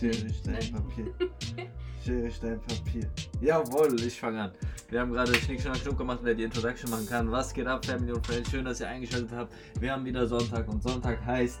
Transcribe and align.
Schere, 0.00 0.32
Stein, 0.32 0.72
Papier. 0.72 1.14
Schere, 2.02 2.30
Stein, 2.30 2.58
Papier. 2.62 3.06
Jawohl, 3.42 4.00
ich 4.00 4.18
fange 4.18 4.40
an. 4.44 4.52
Wir 4.88 5.00
haben 5.00 5.12
gerade 5.12 5.34
Schnick, 5.34 5.60
Schnack, 5.60 5.76
Schnuck 5.76 5.98
gemacht, 5.98 6.20
wer 6.22 6.34
die 6.34 6.44
Introduction 6.44 6.90
machen 6.90 7.06
kann. 7.06 7.30
Was 7.30 7.52
geht 7.52 7.66
ab, 7.66 7.84
Family 7.84 8.12
und 8.12 8.26
Friends? 8.26 8.50
Schön, 8.50 8.64
dass 8.64 8.80
ihr 8.80 8.88
eingeschaltet 8.88 9.30
habt. 9.32 9.52
Wir 9.78 9.92
haben 9.92 10.06
wieder 10.06 10.26
Sonntag 10.26 10.66
und 10.68 10.82
Sonntag 10.82 11.22
heißt 11.26 11.60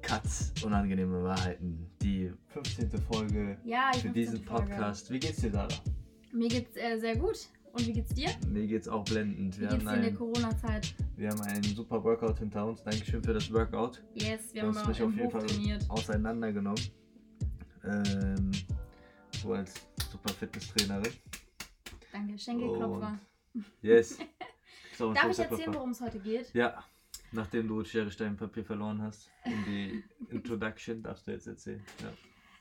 Katz, 0.00 0.54
unangenehme 0.64 1.22
Wahrheiten. 1.22 1.86
Die 2.00 2.32
15. 2.48 2.90
Folge 3.02 3.58
Ja, 3.62 3.90
die 3.92 3.98
für 3.98 4.02
15. 4.08 4.12
diesen 4.14 4.44
Folge. 4.44 4.70
Podcast. 4.70 5.10
Wie 5.10 5.18
geht's 5.18 5.42
dir, 5.42 5.50
Dada? 5.50 5.74
Mir 6.32 6.48
geht's 6.48 6.74
äh, 6.78 6.98
sehr 6.98 7.16
gut. 7.16 7.36
Und 7.74 7.86
wie 7.86 7.92
geht's 7.92 8.14
dir? 8.14 8.30
Mir 8.48 8.66
geht's 8.66 8.88
auch 8.88 9.04
blendend. 9.04 9.56
Wie 9.58 9.62
Wir 9.62 9.68
geht's 9.68 9.84
haben, 9.84 9.90
dir 9.90 9.96
in 9.96 10.02
der 10.02 10.14
Corona-Zeit? 10.14 10.94
wir 11.16 11.28
haben 11.28 11.40
einen 11.42 11.62
super 11.62 12.02
Workout 12.02 12.38
hinter 12.38 12.66
uns. 12.66 12.82
Dankeschön 12.82 13.22
für 13.22 13.34
das 13.34 13.52
Workout. 13.52 14.02
Yes, 14.14 14.54
wir 14.54 14.62
Du 14.62 14.68
haben 14.68 14.78
auch 14.78 14.88
mich 14.88 15.02
auf 15.02 15.14
jeden 15.14 15.30
Fall 15.30 15.46
trainiert. 15.46 15.84
auseinandergenommen. 15.90 16.80
Ähm, 17.84 18.52
so 19.32 19.52
als 19.52 19.74
super 20.10 20.32
Fitnesstrainerin. 20.32 21.12
Danke, 22.12 22.38
Schenkelklopfer. 22.38 23.18
Yes. 23.80 24.18
Darf 24.98 25.30
ich 25.30 25.38
erzählen, 25.38 25.74
worum 25.74 25.90
es 25.90 26.00
heute 26.00 26.20
geht? 26.20 26.52
Ja, 26.54 26.84
nachdem 27.32 27.66
du 27.66 27.82
Schere, 27.84 28.10
Stein, 28.10 28.36
Papier 28.36 28.64
verloren 28.64 29.02
hast 29.02 29.30
in 29.44 29.64
die 29.64 30.04
Introduction, 30.30 31.02
darfst 31.02 31.26
du 31.26 31.32
jetzt 31.32 31.46
erzählen. 31.46 31.84
Ja. 32.00 32.12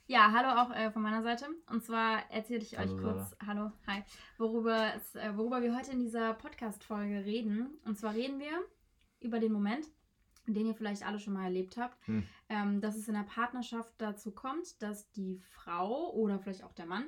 Ja, 0.07 0.33
hallo 0.33 0.49
auch 0.59 0.75
äh, 0.75 0.91
von 0.91 1.03
meiner 1.03 1.23
Seite. 1.23 1.45
Und 1.69 1.85
zwar 1.85 2.29
erzähle 2.31 2.59
ich 2.61 2.77
euch 2.77 2.89
Hallo, 2.89 3.01
kurz, 3.01 3.35
hallo, 3.45 3.71
hi, 3.87 4.03
worüber, 4.37 4.93
es, 4.95 5.15
äh, 5.15 5.37
worüber 5.37 5.61
wir 5.61 5.73
heute 5.73 5.91
in 5.91 5.99
dieser 6.01 6.33
Podcast-Folge 6.33 7.23
reden. 7.23 7.79
Und 7.85 7.97
zwar 7.97 8.13
reden 8.13 8.39
wir 8.39 8.61
über 9.21 9.39
den 9.39 9.53
Moment, 9.53 9.85
den 10.47 10.65
ihr 10.65 10.73
vielleicht 10.75 11.05
alle 11.05 11.19
schon 11.19 11.33
mal 11.33 11.43
erlebt 11.45 11.77
habt, 11.77 12.05
Hm. 12.07 12.23
ähm, 12.49 12.81
dass 12.81 12.95
es 12.95 13.07
in 13.07 13.13
der 13.13 13.23
Partnerschaft 13.23 13.93
dazu 13.99 14.31
kommt, 14.31 14.81
dass 14.81 15.09
die 15.11 15.39
Frau 15.51 16.11
oder 16.11 16.39
vielleicht 16.39 16.63
auch 16.63 16.73
der 16.73 16.85
Mann, 16.87 17.05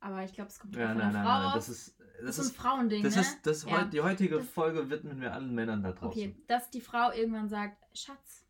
aber 0.00 0.22
ich 0.24 0.32
glaube, 0.32 0.48
es 0.50 0.58
kommt 0.58 0.76
Ja, 0.76 0.88
von 0.88 0.98
nein, 0.98 1.12
der 1.12 1.22
Frau 1.22 1.40
nein, 1.42 1.52
das 1.54 1.68
ist, 1.68 1.98
das 1.98 2.36
das 2.36 2.38
ist 2.38 2.50
ein 2.52 2.54
Frauending, 2.54 3.02
das 3.02 3.14
ne? 3.16 3.20
ist, 3.22 3.46
das 3.46 3.64
Ja. 3.64 3.84
die 3.84 4.00
heutige 4.00 4.36
Das- 4.36 4.46
Folge 4.48 4.88
widmen 4.90 5.20
wir 5.20 5.32
allen 5.34 5.54
Männern 5.54 5.82
da 5.82 5.92
draußen. 5.92 6.08
Okay, 6.08 6.36
dass 6.46 6.70
die 6.70 6.80
Frau 6.80 7.10
irgendwann 7.12 7.48
sagt, 7.48 7.76
Schatz, 7.96 8.44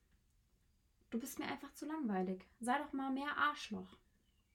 du 1.11 1.19
bist 1.19 1.39
mir 1.39 1.47
einfach 1.47 1.73
zu 1.73 1.87
langweilig. 1.87 2.45
Sei 2.61 2.77
doch 2.79 2.93
mal 2.93 3.11
mehr 3.11 3.37
Arschloch. 3.37 3.97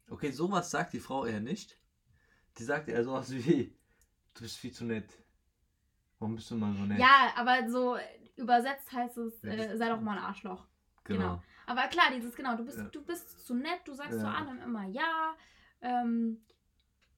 Okay, 0.10 0.32
sowas 0.32 0.70
sagt 0.70 0.94
die 0.94 1.00
Frau 1.00 1.26
eher 1.26 1.40
nicht. 1.40 1.78
Die 2.58 2.64
sagt 2.64 2.88
eher 2.90 3.04
sowas 3.04 3.32
wie, 3.34 3.76
du 4.34 4.42
bist 4.42 4.58
viel 4.58 4.72
zu 4.72 4.86
nett. 4.86 5.10
Warum 6.20 6.36
bist 6.36 6.52
du 6.52 6.56
mal 6.56 6.74
so 6.76 6.84
nett? 6.84 7.00
Ja, 7.00 7.34
aber 7.36 7.68
so 7.70 7.98
übersetzt 8.42 8.92
heißt 8.92 9.18
es, 9.18 9.44
äh, 9.44 9.78
sei 9.78 9.90
doch 9.90 10.02
mal 10.02 10.18
ein 10.18 10.24
Arschloch. 10.24 10.68
genau. 11.04 11.20
genau. 11.20 11.44
Aber 11.68 11.84
klar, 11.88 12.06
dieses, 12.14 12.36
genau, 12.36 12.58
du 12.58 12.66
bist, 12.66 12.78
Ja. 12.80 12.84
du 12.86 13.02
bist 13.04 13.46
zu 13.46 13.54
nett, 13.56 13.82
du 13.86 13.94
sagst 13.94 14.20
zu 14.20 14.26
Ja. 14.26 14.34
allem 14.34 14.62
immer 14.62 14.86
ja. 14.88 15.36
Ähm, 15.82 16.42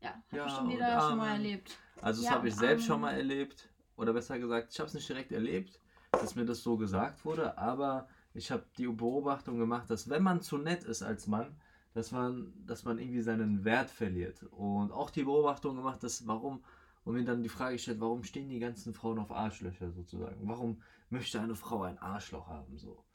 ja, 0.01 0.09
hab 0.09 0.33
Ja, 0.33 0.45
ich 0.45 0.53
schon 0.53 0.65
und 0.67 0.73
wieder 0.73 1.01
schon 1.01 1.17
mal 1.17 1.31
erlebt. 1.33 1.77
Also 2.01 2.21
das 2.21 2.31
habe 2.31 2.47
ich 2.49 2.55
selbst 2.55 2.85
schon 2.85 3.01
mal 3.01 3.13
erlebt. 3.13 3.69
Oder 3.95 4.13
besser 4.13 4.37
gesagt, 4.39 4.69
ich 4.71 4.79
habe 4.79 4.87
es 4.87 4.93
nicht 4.93 5.07
direkt 5.07 5.31
erlebt, 5.31 5.79
dass 6.11 6.35
mir 6.35 6.45
das 6.45 6.61
so 6.61 6.77
gesagt 6.77 7.23
wurde, 7.25 7.57
aber 7.57 8.07
ich 8.33 8.51
habe 8.51 8.65
die 8.77 8.87
Beobachtung 8.87 9.57
gemacht, 9.57 9.89
dass 9.89 10.09
wenn 10.09 10.23
man 10.23 10.41
zu 10.41 10.57
nett 10.57 10.83
ist 10.83 11.03
als 11.03 11.27
Mann, 11.27 11.55
dass 11.93 12.11
man, 12.11 12.53
dass 12.65 12.83
man 12.83 12.97
irgendwie 12.97 13.21
seinen 13.21 13.63
Wert 13.63 13.89
verliert. 13.89 14.43
Und 14.51 14.91
auch 14.91 15.09
die 15.11 15.23
Beobachtung 15.23 15.75
gemacht, 15.75 16.03
dass 16.03 16.25
warum, 16.27 16.63
und 17.05 17.13
mir 17.13 17.23
dann 17.23 17.43
die 17.43 17.49
Frage 17.49 17.75
gestellt, 17.75 17.99
warum 17.99 18.23
stehen 18.23 18.49
die 18.49 18.59
ganzen 18.59 18.93
Frauen 18.93 19.19
auf 19.19 19.31
Arschlöcher 19.31 19.91
sozusagen? 19.91 20.47
Warum 20.47 20.81
möchte 21.13 21.39
eine 21.39 21.55
Frau 21.55 21.83
ein 21.83 21.97
Arschloch 21.99 22.47
haben 22.47 22.77
so? 22.77 23.05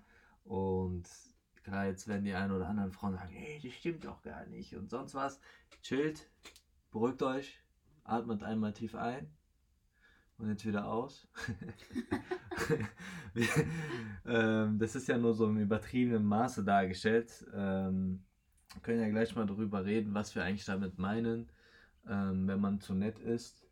Und 0.44 1.06
klar, 1.62 1.86
jetzt 1.86 2.08
werden 2.08 2.24
die 2.24 2.34
ein 2.34 2.50
oder 2.50 2.68
anderen 2.68 2.92
Frauen 2.92 3.14
sagen, 3.14 3.32
hey, 3.32 3.60
das 3.62 3.72
stimmt 3.74 4.04
doch 4.04 4.22
gar 4.22 4.46
nicht 4.46 4.75
und 4.75 4.88
sonst 4.88 5.14
was. 5.14 5.41
Chillt, 5.82 6.31
beruhigt 6.91 7.22
euch, 7.22 7.59
atmet 8.04 8.42
einmal 8.42 8.72
tief 8.72 8.94
ein 8.94 9.31
und 10.38 10.48
jetzt 10.48 10.64
wieder 10.64 10.86
aus. 10.88 11.28
Ähm, 14.26 14.78
das 14.78 14.97
ist 14.97 15.06
ja 15.09 15.16
nur 15.16 15.32
so 15.32 15.47
im 15.47 15.59
übertriebenen 15.59 16.25
Maße 16.25 16.65
dargestellt. 16.65 17.47
Ähm, 17.54 18.25
können 18.82 19.00
ja 19.00 19.09
gleich 19.09 19.34
mal 19.36 19.47
darüber 19.47 19.84
reden, 19.84 20.12
was 20.12 20.34
wir 20.34 20.44
eigentlich 20.44 20.65
damit 20.65 20.98
meinen, 20.98 21.48
ähm, 22.06 22.48
wenn 22.48 22.60
man 22.60 22.80
zu 22.80 22.94
nett 22.94 23.19
ist. 23.20 23.67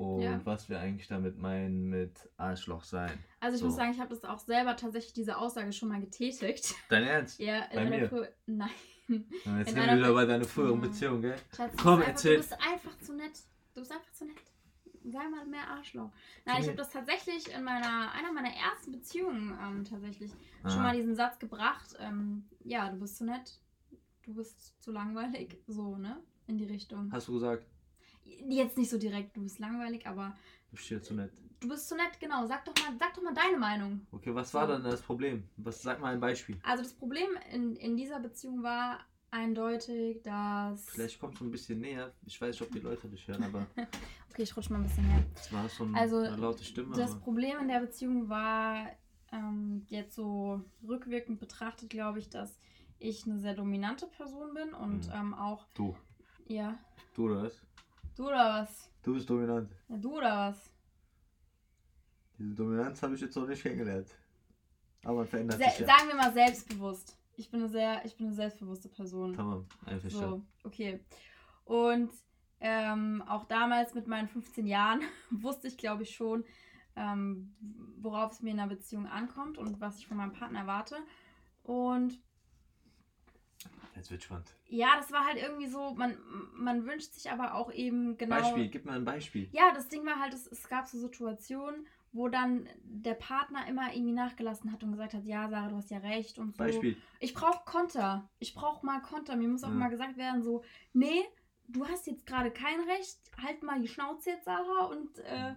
Und 0.00 0.22
Ja. 0.22 0.40
was 0.44 0.68
wir 0.70 0.80
eigentlich 0.80 1.08
damit 1.08 1.36
meinen 1.38 1.90
mit 1.90 2.30
Arschloch 2.38 2.84
sein. 2.84 3.12
Also 3.40 3.56
ich 3.56 3.60
So. 3.60 3.66
muss 3.66 3.76
sagen, 3.76 3.92
ich 3.92 4.00
habe 4.00 4.08
das 4.08 4.24
auch 4.24 4.38
selber 4.38 4.74
tatsächlich 4.74 5.12
diese 5.12 5.36
Aussage 5.36 5.72
schon 5.72 5.90
mal 5.90 6.00
getätigt. 6.00 6.74
Dein 6.88 7.02
Ernst? 7.04 7.38
Ja, 7.38 7.66
Bei 7.74 7.82
in 7.82 7.88
mir? 7.90 7.96
einer 7.96 8.08
Früh- 8.08 8.26
Nein. 8.46 8.70
Jetzt 9.08 9.20
In 9.44 9.64
sind 9.66 9.76
wir 9.76 9.96
wieder 9.98 10.14
bei 10.14 10.24
deiner 10.24 10.44
früheren 10.44 10.80
Ja. 10.80 10.88
Beziehung, 10.88 11.20
gell? 11.20 11.36
Schatz, 11.54 11.74
Komm, 11.76 11.94
einfach, 11.96 12.08
erzähl. 12.08 12.36
Du 12.36 12.38
bist 12.38 12.52
einfach 12.54 12.98
zu 13.00 13.12
nett. 13.14 13.32
Du 13.74 13.80
bist 13.80 13.92
einfach 13.92 14.12
zu 14.12 14.24
nett. 14.24 14.36
Sei 15.04 15.28
mal 15.28 15.44
mehr 15.46 15.68
Arschloch. 15.68 16.10
Nein, 16.46 16.54
Zu 16.56 16.60
ich 16.60 16.66
mir. 16.66 16.72
habe 16.72 16.76
das 16.78 16.90
tatsächlich 16.90 17.52
in 17.54 17.62
meiner, 17.64 18.12
einer 18.12 18.32
meiner 18.32 18.54
ersten 18.54 18.92
Beziehungen 18.92 19.58
ähm, 19.62 19.84
tatsächlich 19.84 20.30
schon 20.62 20.80
Ah. 20.80 20.82
mal 20.82 20.96
diesen 20.96 21.14
Satz 21.14 21.38
gebracht. 21.38 21.94
Ähm, 21.98 22.48
ja, 22.64 22.88
du 22.90 22.98
bist 23.00 23.16
zu 23.18 23.24
nett. 23.24 23.58
Du 24.24 24.34
bist 24.34 24.80
zu 24.82 24.92
langweilig. 24.92 25.58
So, 25.66 25.96
ne? 25.96 26.16
In 26.46 26.56
die 26.58 26.64
Richtung. 26.66 27.10
Hast 27.12 27.28
du 27.28 27.32
gesagt, 27.34 27.64
Jetzt 28.48 28.76
nicht 28.78 28.90
so 28.90 28.98
direkt, 28.98 29.36
du 29.36 29.42
bist 29.42 29.58
langweilig, 29.58 30.06
aber 30.06 30.36
du 30.70 30.76
bist 30.76 30.88
hier 30.88 31.02
zu 31.02 31.14
nett? 31.14 31.32
du 31.60 31.68
bist 31.68 31.88
zu 31.88 31.94
nett, 31.96 32.18
genau. 32.20 32.46
Sag 32.46 32.64
doch 32.64 32.74
mal, 32.82 32.96
sag 32.98 33.12
doch 33.14 33.22
mal 33.22 33.34
deine 33.34 33.58
Meinung. 33.58 34.06
Okay, 34.12 34.34
was 34.34 34.52
war 34.54 34.66
dann 34.66 34.82
das 34.82 35.02
Problem? 35.02 35.48
Was, 35.56 35.82
sag 35.82 36.00
mal 36.00 36.12
ein 36.14 36.20
Beispiel. 36.20 36.58
Also 36.62 36.82
das 36.82 36.92
Problem 36.94 37.28
in, 37.52 37.76
in 37.76 37.96
dieser 37.96 38.18
Beziehung 38.20 38.62
war 38.62 39.00
eindeutig, 39.30 40.22
dass. 40.22 40.88
Vielleicht 40.88 41.20
kommst 41.20 41.40
du 41.40 41.44
ein 41.44 41.50
bisschen 41.50 41.80
näher. 41.80 42.12
Ich 42.26 42.40
weiß 42.40 42.48
nicht, 42.54 42.62
ob 42.62 42.72
die 42.72 42.80
Leute 42.80 43.08
dich 43.08 43.26
hören, 43.28 43.42
aber 43.44 43.66
Okay, 44.30 44.42
ich 44.42 44.56
rutsche 44.56 44.72
mal 44.72 44.78
ein 44.78 44.84
bisschen 44.84 45.04
her. 45.04 45.24
zwar 45.34 45.64
hast 45.64 45.78
du 45.80 45.84
ein- 45.84 45.94
Also, 45.94 46.18
eine 46.18 46.36
laute 46.36 46.64
Stimme. 46.64 46.96
Das 46.96 47.10
aber 47.12 47.20
Problem 47.20 47.58
in 47.60 47.68
der 47.68 47.80
Beziehung 47.80 48.28
war 48.28 48.88
ähm, 49.32 49.84
jetzt 49.88 50.14
so 50.14 50.62
rückwirkend 50.86 51.40
betrachtet, 51.40 51.90
glaube 51.90 52.18
ich, 52.20 52.28
dass 52.30 52.58
ich 52.98 53.26
eine 53.26 53.38
sehr 53.38 53.54
dominante 53.54 54.06
Person 54.06 54.54
bin 54.54 54.72
und 54.74 55.06
Mhm. 55.08 55.12
ähm, 55.14 55.34
auch, 55.34 55.66
du, 55.74 55.96
ja, 56.46 56.78
du 57.14 57.26
oder 57.26 57.42
was? 57.44 57.60
Du 58.20 58.28
oder 58.28 58.62
was? 58.62 58.90
Du 59.02 59.14
bist 59.14 59.28
dominant. 59.28 59.70
Ja, 59.88 59.96
du 59.96 60.18
oder 60.18 60.36
was? 60.36 60.70
Diese 62.38 62.54
Dominanz 62.54 63.02
habe 63.02 63.14
ich 63.14 63.20
jetzt 63.20 63.36
noch 63.36 63.46
nicht 63.46 63.62
kennengelernt. 63.62 64.08
Aber 65.04 65.24
verändert 65.24 65.58
Se 65.58 65.64
sich 65.64 65.80
ja. 65.80 65.86
Sagen 65.86 66.08
wir 66.08 66.16
mal 66.16 66.32
selbstbewusst. 66.32 67.16
Ich 67.36 67.50
bin 67.50 67.60
eine 67.60 67.68
sehr, 67.70 68.04
ich 68.04 68.16
bin 68.16 68.26
eine 68.26 68.36
selbstbewusste 68.36 68.88
Person. 68.88 69.34
Tamam, 69.34 69.66
einverstanden. 69.86 70.46
So, 70.62 70.68
okay. 70.68 71.00
Und 71.64 72.10
ähm, 72.60 73.22
auch 73.26 73.44
damals 73.44 73.94
mit 73.94 74.06
meinen 74.06 74.28
15 74.28 74.66
Jahren 74.66 75.00
wusste 75.30 75.68
ich, 75.68 75.78
glaube 75.78 76.02
ich, 76.02 76.14
schon, 76.14 76.44
ähm, 76.96 77.54
worauf 77.98 78.32
es 78.32 78.42
mir 78.42 78.50
in 78.50 78.60
einer 78.60 78.68
Beziehung 78.68 79.06
ankommt 79.06 79.56
und 79.56 79.80
was 79.80 79.98
ich 79.98 80.06
von 80.06 80.18
meinem 80.18 80.32
Partner 80.32 80.60
erwarte. 80.60 80.96
Und 81.62 82.20
Jetzt 83.96 84.10
wird 84.10 84.22
spannend. 84.22 84.52
ja, 84.68 84.96
das 84.96 85.10
war 85.12 85.24
halt 85.26 85.36
irgendwie 85.36 85.66
so, 85.68 85.94
man, 85.94 86.16
man 86.54 86.86
wünscht 86.86 87.12
sich 87.12 87.30
aber 87.30 87.54
auch 87.54 87.72
eben 87.72 88.16
genau. 88.16 88.36
Beispiel, 88.36 88.68
gib 88.68 88.84
mir 88.86 88.92
ein 88.92 89.04
Beispiel. 89.04 89.48
Ja, 89.52 89.72
das 89.74 89.88
Ding 89.88 90.04
war 90.06 90.18
halt, 90.20 90.32
es, 90.34 90.46
es 90.46 90.68
gab 90.68 90.86
so 90.86 90.98
Situationen, 90.98 91.86
wo 92.12 92.28
dann 92.28 92.68
der 92.82 93.14
Partner 93.14 93.66
immer 93.68 93.92
irgendwie 93.94 94.12
nachgelassen 94.12 94.72
hat 94.72 94.82
und 94.82 94.92
gesagt 94.92 95.14
hat, 95.14 95.24
ja, 95.24 95.48
Sarah, 95.48 95.68
du 95.68 95.76
hast 95.76 95.90
ja 95.90 95.98
recht 95.98 96.38
und 96.38 96.56
so. 96.56 96.64
Beispiel. 96.64 96.96
Ich 97.20 97.34
brauche 97.34 97.64
Konter. 97.64 98.28
Ich 98.38 98.54
brauche 98.54 98.84
mal 98.84 99.00
Konter. 99.00 99.36
Mir 99.36 99.48
muss 99.48 99.62
auch 99.64 99.68
Ja. 99.68 99.74
mal 99.74 99.90
gesagt 99.90 100.16
werden, 100.16 100.42
so, 100.42 100.64
nee, 100.92 101.22
du 101.68 101.86
hast 101.86 102.06
jetzt 102.08 102.26
gerade 102.26 102.50
kein 102.50 102.80
Recht. 102.80 103.18
Halt 103.40 103.62
mal 103.62 103.80
die 103.80 103.86
Schnauze 103.88 104.30
jetzt, 104.30 104.44
Sarah, 104.44 104.86
und 104.86 105.18
äh, 105.20 105.54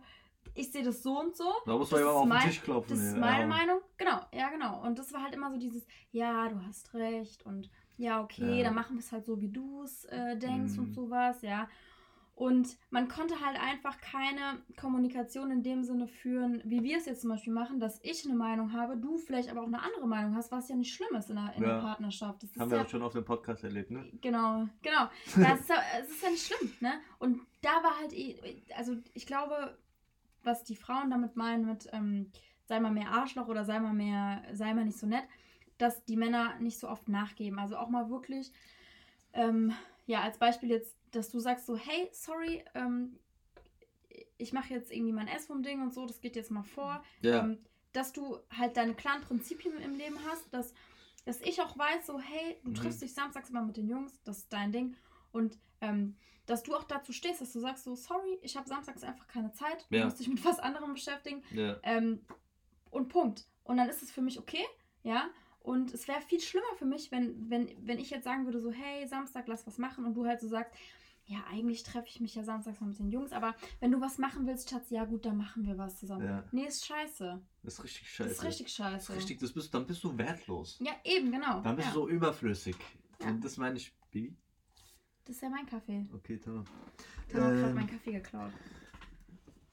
ich 0.54 0.72
sehe 0.72 0.84
das 0.84 1.02
so 1.02 1.20
und 1.20 1.36
so. 1.36 1.52
Da 1.66 1.76
muss 1.76 1.90
Das 1.90 2.00
man 2.00 2.02
ist 2.02 2.06
immer 2.08 2.14
auf 2.18 2.22
den 2.24 2.30
mein- 2.30 2.42
Tisch 2.48 2.62
klopfen. 2.62 2.98
Das 2.98 3.06
ist 3.06 3.14
ja. 3.14 3.20
meine 3.20 3.48
Meinung. 3.48 3.80
Genau, 3.98 4.20
ja, 4.32 4.50
genau. 4.50 4.84
Und 4.84 5.00
das 5.00 5.12
war 5.12 5.24
halt 5.24 5.34
immer 5.34 5.50
so 5.50 5.58
dieses, 5.58 5.88
ja, 6.12 6.48
du 6.50 6.64
hast 6.68 6.94
recht 6.94 7.44
und 7.48 7.72
ja, 7.98 8.22
okay, 8.22 8.60
Ja. 8.60 8.66
dann 8.66 8.76
machen 8.76 8.96
wir 8.96 9.00
es 9.00 9.12
halt 9.12 9.26
so, 9.26 9.40
wie 9.42 9.50
du 9.50 9.84
es 9.84 10.06
äh, 10.06 10.38
denkst 10.38 10.74
Mhm. 10.74 10.80
und 10.80 10.94
sowas, 10.94 11.42
ja. 11.42 11.68
Und 12.36 12.78
man 12.90 13.08
konnte 13.10 13.36
halt 13.46 13.62
einfach 13.62 14.02
keine 14.02 14.58
Kommunikation 14.76 15.52
in 15.52 15.62
dem 15.62 15.84
Sinne 15.84 16.08
führen, 16.08 16.62
wie 16.66 16.82
wir 16.82 16.98
es 16.98 17.06
jetzt 17.06 17.22
zum 17.22 17.30
Beispiel 17.30 17.54
machen, 17.54 17.80
dass 17.80 18.00
ich 18.04 18.26
eine 18.26 18.34
Meinung 18.34 18.74
habe, 18.74 18.98
du 18.98 19.18
vielleicht 19.20 19.50
aber 19.52 19.62
auch 19.62 19.68
eine 19.68 19.84
andere 19.84 20.08
Meinung 20.08 20.36
hast, 20.36 20.52
was 20.52 20.68
ja 20.68 20.76
nicht 20.76 20.92
schlimm 20.96 21.16
ist 21.16 21.30
in 21.30 21.36
der, 21.36 21.54
in 21.56 21.62
Ja. 21.62 21.76
der 21.76 21.82
Partnerschaft. 21.82 22.42
Das 22.42 22.50
Haben 22.58 22.72
ja, 22.72 22.78
wir 22.78 22.82
auch 22.86 22.90
schon 22.90 23.04
auf 23.04 23.14
dem 23.14 23.24
Podcast 23.24 23.64
erlebt, 23.64 23.92
ne? 23.92 24.10
Genau, 24.22 24.68
genau. 24.82 25.10
Ja, 25.38 25.54
es, 25.54 25.60
ist 25.62 25.70
ja, 25.70 25.76
es 26.02 26.10
ist 26.10 26.24
ja 26.24 26.30
nicht 26.32 26.46
schlimm, 26.52 26.72
ne? 26.80 26.94
Und 27.20 27.40
da 27.62 27.70
war 27.84 28.00
halt, 28.00 28.14
eh- 28.14 28.64
also 28.76 28.96
ich 29.14 29.28
glaube, 29.28 29.78
was 30.44 30.64
die 30.64 30.76
Frauen 30.76 31.12
damit 31.12 31.36
meinen 31.36 31.68
mit 31.68 31.88
ähm, 31.94 32.32
sei 32.66 32.80
mal 32.80 32.92
mehr 32.92 33.12
Arschloch 33.12 33.48
oder 33.48 33.64
sei 33.64 33.80
mal 33.80 33.94
mehr, 33.94 34.42
sei 34.54 34.74
mal 34.74 34.86
nicht 34.86 34.98
so 34.98 35.06
nett, 35.06 35.24
dass 35.78 36.04
die 36.06 36.16
Männer 36.18 36.56
nicht 36.60 36.80
so 36.80 36.88
oft 36.90 37.08
nachgeben. 37.10 37.60
Also 37.60 37.78
auch 37.78 37.90
mal 37.90 38.10
wirklich, 38.10 38.52
ähm, 39.34 39.74
ja, 40.06 40.22
als 40.22 40.38
Beispiel 40.38 40.70
jetzt, 40.70 40.96
dass 41.12 41.30
du 41.30 41.40
sagst 41.40 41.66
so, 41.66 41.76
hey, 41.78 42.10
sorry, 42.12 42.64
ähm, 42.76 43.18
ich 44.38 44.54
mache 44.54 44.74
jetzt 44.74 44.92
irgendwie 44.92 45.14
mein 45.14 45.28
S 45.28 45.46
vom 45.48 45.64
Ding 45.64 45.82
und 45.82 45.94
so, 45.94 46.06
das 46.06 46.22
geht 46.22 46.36
jetzt 46.36 46.52
mal 46.52 46.64
vor 46.64 47.04
Ja. 47.22 47.40
ähm, 47.42 47.60
dass 47.94 48.12
du 48.12 48.40
halt 48.50 48.76
deine 48.76 48.96
klaren 48.96 49.22
Prinzipien 49.22 49.78
im 49.80 49.96
Leben 49.96 50.18
hast, 50.28 50.52
dass 50.54 50.74
dass 51.26 51.40
ich 51.40 51.62
auch 51.62 51.78
weiß, 51.78 52.06
so, 52.08 52.20
hey, 52.20 52.60
du 52.66 52.72
Mhm. 52.72 52.76
triffst 52.76 53.02
dich 53.02 53.14
samstags 53.14 53.50
immer 53.50 53.62
mit 53.62 53.78
den 53.78 53.88
Jungs, 53.88 54.22
das 54.24 54.40
ist 54.40 54.52
dein 54.52 54.74
Ding. 54.74 54.98
Und 55.32 55.58
ähm, 55.80 56.18
dass 56.48 56.64
du 56.64 56.76
auch 56.76 56.84
dazu 56.84 57.14
stehst, 57.14 57.40
dass 57.40 57.54
du 57.54 57.62
sagst, 57.62 57.86
so, 57.86 57.96
sorry, 57.96 58.40
ich 58.42 58.58
habe 58.58 58.68
samstags 58.68 59.04
einfach 59.04 59.26
keine 59.28 59.54
Zeit, 59.54 59.86
du 59.90 59.96
Ja. 60.00 60.04
musst 60.04 60.20
dich 60.20 60.28
mit 60.28 60.44
was 60.44 60.60
anderem 60.60 60.92
beschäftigen. 60.94 61.42
Ja. 61.52 61.80
Ähm, 61.84 62.26
und 62.92 63.08
Punkt. 63.08 63.46
Und 63.64 63.78
dann 63.78 63.88
ist 63.88 64.04
es 64.04 64.12
für 64.12 64.22
mich 64.22 64.38
okay, 64.38 64.66
ja. 65.04 65.30
Und 65.64 65.94
es 65.94 66.08
wäre 66.08 66.22
viel 66.22 66.42
schlimmer 66.42 66.76
für 66.78 66.86
mich, 66.86 67.12
wenn, 67.12 67.50
wenn, 67.50 67.70
wenn 67.82 67.98
ich 67.98 68.10
jetzt 68.10 68.26
sagen 68.26 68.46
würde, 68.46 68.60
so, 68.60 68.72
hey, 68.72 69.08
Samstag, 69.08 69.48
lass 69.48 69.66
was 69.66 69.78
machen. 69.78 70.06
Und 70.06 70.14
du 70.14 70.26
halt 70.26 70.42
so 70.42 70.48
sagst, 70.50 70.74
ja, 71.26 71.42
eigentlich 71.50 71.84
treffe 71.84 72.08
ich 72.10 72.20
mich 72.20 72.36
ja 72.36 72.44
samstags 72.44 72.82
mal 72.82 72.88
mit 72.88 73.00
den 73.00 73.10
Jungs, 73.10 73.32
aber 73.32 73.56
wenn 73.80 73.92
du 73.92 74.02
was 74.02 74.18
machen 74.18 74.46
willst, 74.46 74.70
Schatz, 74.70 74.90
ja 74.90 75.06
gut, 75.06 75.26
dann 75.26 75.38
machen 75.38 75.66
wir 75.66 75.78
was 75.78 75.98
zusammen. 75.98 76.26
Ja. 76.26 76.44
Nee, 76.52 76.66
ist 76.66 76.86
scheiße. 76.86 77.42
Das 77.64 77.76
ist 77.76 77.84
richtig 77.86 78.02
Das 78.04 78.10
scheiße. 78.12 78.32
ist 78.32 78.44
richtig 78.44 78.66
Das 78.66 78.76
scheiße. 78.76 79.14
ist 79.14 79.18
richtig, 79.18 79.40
das 79.40 79.54
bist, 79.54 79.74
dann 79.74 79.88
bist 79.88 80.04
du 80.04 80.18
wertlos. 80.18 80.78
Ja, 80.82 80.92
eben, 81.06 81.32
genau. 81.32 81.62
Dann 81.62 81.78
bist 81.78 81.88
ja. 81.88 81.94
du 81.94 82.02
so 82.02 82.10
überflüssig. 82.10 82.76
Ja. 83.22 83.30
Und 83.30 83.44
das 83.46 83.56
meine 83.56 83.78
ich, 83.78 83.94
Bibi. 84.12 84.36
Das 85.24 85.38
ist 85.38 85.42
ja 85.42 85.48
mein 85.50 85.66
Kaffee. 85.66 86.06
Okay, 86.14 86.42
hat 86.46 87.30
gerade 87.30 87.62
Ähm, 87.62 87.74
meinen 87.76 87.88
Kaffee 87.88 88.12
geklaut. 88.12 88.52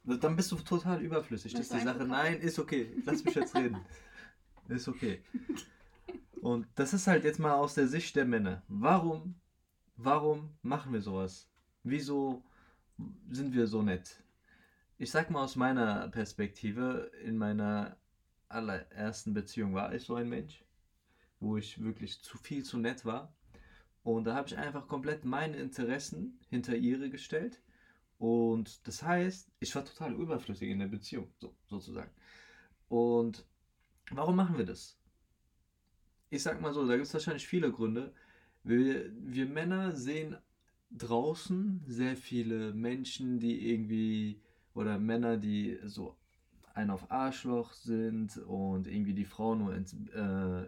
Dann 0.05 0.37
bist 0.37 0.53
du 0.53 0.57
total 0.57 1.03
überflüssig. 1.03 1.53
Das 1.53 1.63
ist 1.63 1.73
die 1.73 1.79
du 1.79 1.85
Sache. 1.85 2.05
Nein, 2.05 2.41
ist 2.41 2.61
okay. 2.61 2.95
Lass 3.05 3.25
mich 3.25 3.35
jetzt 3.35 3.55
reden. 3.57 3.79
Ist 4.69 4.87
okay. 4.87 5.21
Und 6.41 6.67
das 6.75 6.95
ist 6.95 7.07
halt 7.07 7.25
jetzt 7.25 7.39
mal 7.39 7.55
aus 7.55 7.75
der 7.75 7.87
Sicht 7.87 8.17
der 8.17 8.25
Männer. 8.25 8.63
Warum, 8.69 9.35
warum 9.97 10.55
machen 10.63 10.93
wir 10.93 11.03
sowas? 11.03 11.51
Wieso 11.83 12.43
sind 13.31 13.55
wir 13.55 13.67
so 13.67 13.83
nett? 13.83 14.23
Ich 14.97 15.11
sag 15.11 15.31
mal 15.31 15.45
aus 15.45 15.57
meiner 15.57 16.09
Perspektive, 16.09 17.11
in 17.25 17.37
meiner 17.37 17.97
allerersten 18.49 19.35
Beziehung 19.35 19.75
war 19.75 19.95
ich 19.95 20.05
so 20.05 20.15
ein 20.15 20.29
Mensch, 20.29 20.65
wo 21.41 21.57
ich 21.57 21.83
wirklich 21.83 22.23
zu 22.23 22.39
viel 22.39 22.65
zu 22.65 22.79
nett 22.79 23.05
war. 23.05 23.33
Und 24.03 24.25
da 24.25 24.35
habe 24.35 24.49
ich 24.49 24.57
einfach 24.57 24.89
komplett 24.89 25.25
meine 25.25 25.57
Interessen 25.57 26.39
hinter 26.49 26.75
ihre 26.75 27.11
gestellt. 27.11 27.61
Und 28.19 28.87
das 28.87 29.03
heißt, 29.03 29.51
ich 29.61 29.75
war 29.75 29.85
total 29.85 30.15
überflüssig 30.15 30.71
in 30.71 30.79
der 30.79 30.89
Beziehung, 30.89 31.31
so, 31.39 31.55
sozusagen. 31.67 32.11
Und 32.89 33.47
warum 34.11 34.37
machen 34.37 34.59
wir 34.59 34.67
das? 34.67 35.00
Ich 36.31 36.43
sag 36.43 36.61
mal 36.61 36.73
so, 36.73 36.87
da 36.87 36.94
gibt 36.94 37.06
es 37.06 37.15
wahrscheinlich 37.15 37.47
viele 37.47 37.73
Gründe. 37.73 38.12
Wir, 38.62 39.11
wir 39.15 39.47
Männer 39.47 39.94
sehen 39.97 40.37
draußen 40.91 41.82
sehr 41.87 42.17
viele 42.17 42.73
Menschen, 42.75 43.38
die 43.41 43.71
irgendwie, 43.71 44.41
oder 44.75 44.99
Männer, 44.99 45.37
die 45.37 45.79
so 45.85 46.17
ein 46.75 46.91
auf 46.91 47.11
Arschloch 47.11 47.73
sind 47.73 48.37
und 48.38 48.87
irgendwie 48.87 49.15
die 49.15 49.25
Frau 49.25 49.55
nur 49.55 49.75
ins, 49.75 49.94
äh, 50.15 50.67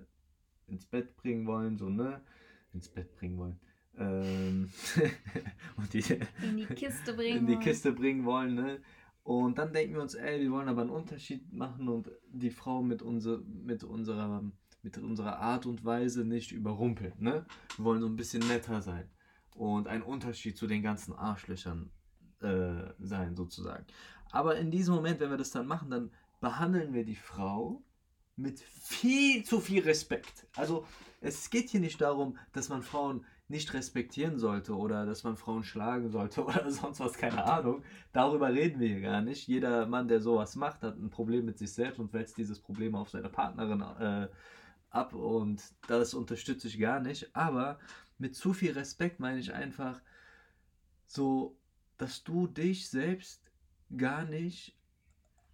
ins 0.66 0.86
Bett 0.86 1.16
bringen 1.16 1.46
wollen, 1.46 1.76
so, 1.76 1.88
ne? 1.88 2.22
Ins 2.72 2.88
Bett 2.88 3.14
bringen 3.16 3.38
wollen. 3.38 3.60
Ähm, 3.96 4.72
und 5.76 5.92
die, 5.92 6.04
In 6.40 6.56
die 6.56 6.66
Kiste 6.66 7.12
bringen. 7.14 7.40
in 7.40 7.46
die 7.46 7.58
wollen. 7.58 7.60
Kiste 7.60 7.92
bringen 7.92 8.24
wollen, 8.24 8.54
ne? 8.54 8.80
Und 9.24 9.58
dann 9.58 9.72
denken 9.72 9.94
wir 9.94 10.02
uns, 10.02 10.14
ey, 10.14 10.40
wir 10.40 10.50
wollen 10.50 10.68
aber 10.68 10.82
einen 10.82 10.90
Unterschied 10.90 11.52
machen 11.52 11.88
und 11.88 12.10
die 12.32 12.50
Frau 12.50 12.82
mit, 12.82 13.02
unser, 13.02 13.38
mit, 13.40 13.84
unserer, 13.84 14.42
mit 14.82 14.98
unserer 14.98 15.38
Art 15.38 15.66
und 15.66 15.84
Weise 15.84 16.24
nicht 16.24 16.52
überrumpeln, 16.52 17.14
ne? 17.18 17.46
Wir 17.76 17.84
wollen 17.84 18.00
so 18.00 18.08
ein 18.08 18.16
bisschen 18.16 18.46
netter 18.48 18.82
sein 18.82 19.08
und 19.54 19.86
ein 19.88 20.02
Unterschied 20.02 20.56
zu 20.56 20.66
den 20.66 20.82
ganzen 20.82 21.14
Arschlöchern 21.14 21.90
äh, 22.40 22.92
sein, 22.98 23.36
sozusagen. 23.36 23.86
Aber 24.30 24.56
in 24.56 24.70
diesem 24.70 24.94
Moment, 24.94 25.20
wenn 25.20 25.30
wir 25.30 25.36
das 25.36 25.50
dann 25.50 25.66
machen, 25.66 25.90
dann 25.90 26.10
behandeln 26.40 26.92
wir 26.94 27.04
die 27.04 27.16
Frau 27.16 27.82
mit 28.36 28.60
viel 28.60 29.44
zu 29.44 29.60
viel 29.60 29.82
Respekt. 29.82 30.46
Also 30.56 30.86
es 31.20 31.50
geht 31.50 31.68
hier 31.70 31.80
nicht 31.80 32.00
darum, 32.00 32.36
dass 32.52 32.68
man 32.68 32.82
Frauen 32.82 33.24
nicht 33.48 33.74
respektieren 33.74 34.38
sollte 34.38 34.74
oder 34.74 35.04
dass 35.04 35.22
man 35.22 35.36
Frauen 35.36 35.62
schlagen 35.62 36.10
sollte 36.10 36.44
oder 36.44 36.70
sonst 36.70 37.00
was, 37.00 37.12
keine 37.12 37.44
Ahnung. 37.44 37.84
Darüber 38.12 38.52
reden 38.52 38.80
wir 38.80 38.88
hier 38.88 39.02
gar 39.02 39.20
nicht. 39.20 39.46
Jeder 39.46 39.86
Mann, 39.86 40.08
der 40.08 40.20
sowas 40.20 40.56
macht, 40.56 40.82
hat 40.82 40.96
ein 40.96 41.10
Problem 41.10 41.44
mit 41.44 41.58
sich 41.58 41.72
selbst 41.72 42.00
und 42.00 42.12
wälzt 42.12 42.38
dieses 42.38 42.58
Problem 42.58 42.94
auf 42.94 43.10
seine 43.10 43.28
Partnerin 43.28 43.82
äh, 43.82 44.28
ab 44.94 45.14
und 45.14 45.62
das 45.88 46.14
unterstütze 46.14 46.68
ich 46.68 46.78
gar 46.78 47.00
nicht. 47.00 47.34
Aber 47.34 47.78
mit 48.18 48.34
zu 48.34 48.52
viel 48.52 48.72
Respekt 48.72 49.20
meine 49.20 49.40
ich 49.40 49.52
einfach 49.52 50.00
so, 51.06 51.56
dass 51.98 52.24
du 52.24 52.46
dich 52.46 52.88
selbst 52.88 53.42
gar 53.96 54.24
nicht 54.24 54.76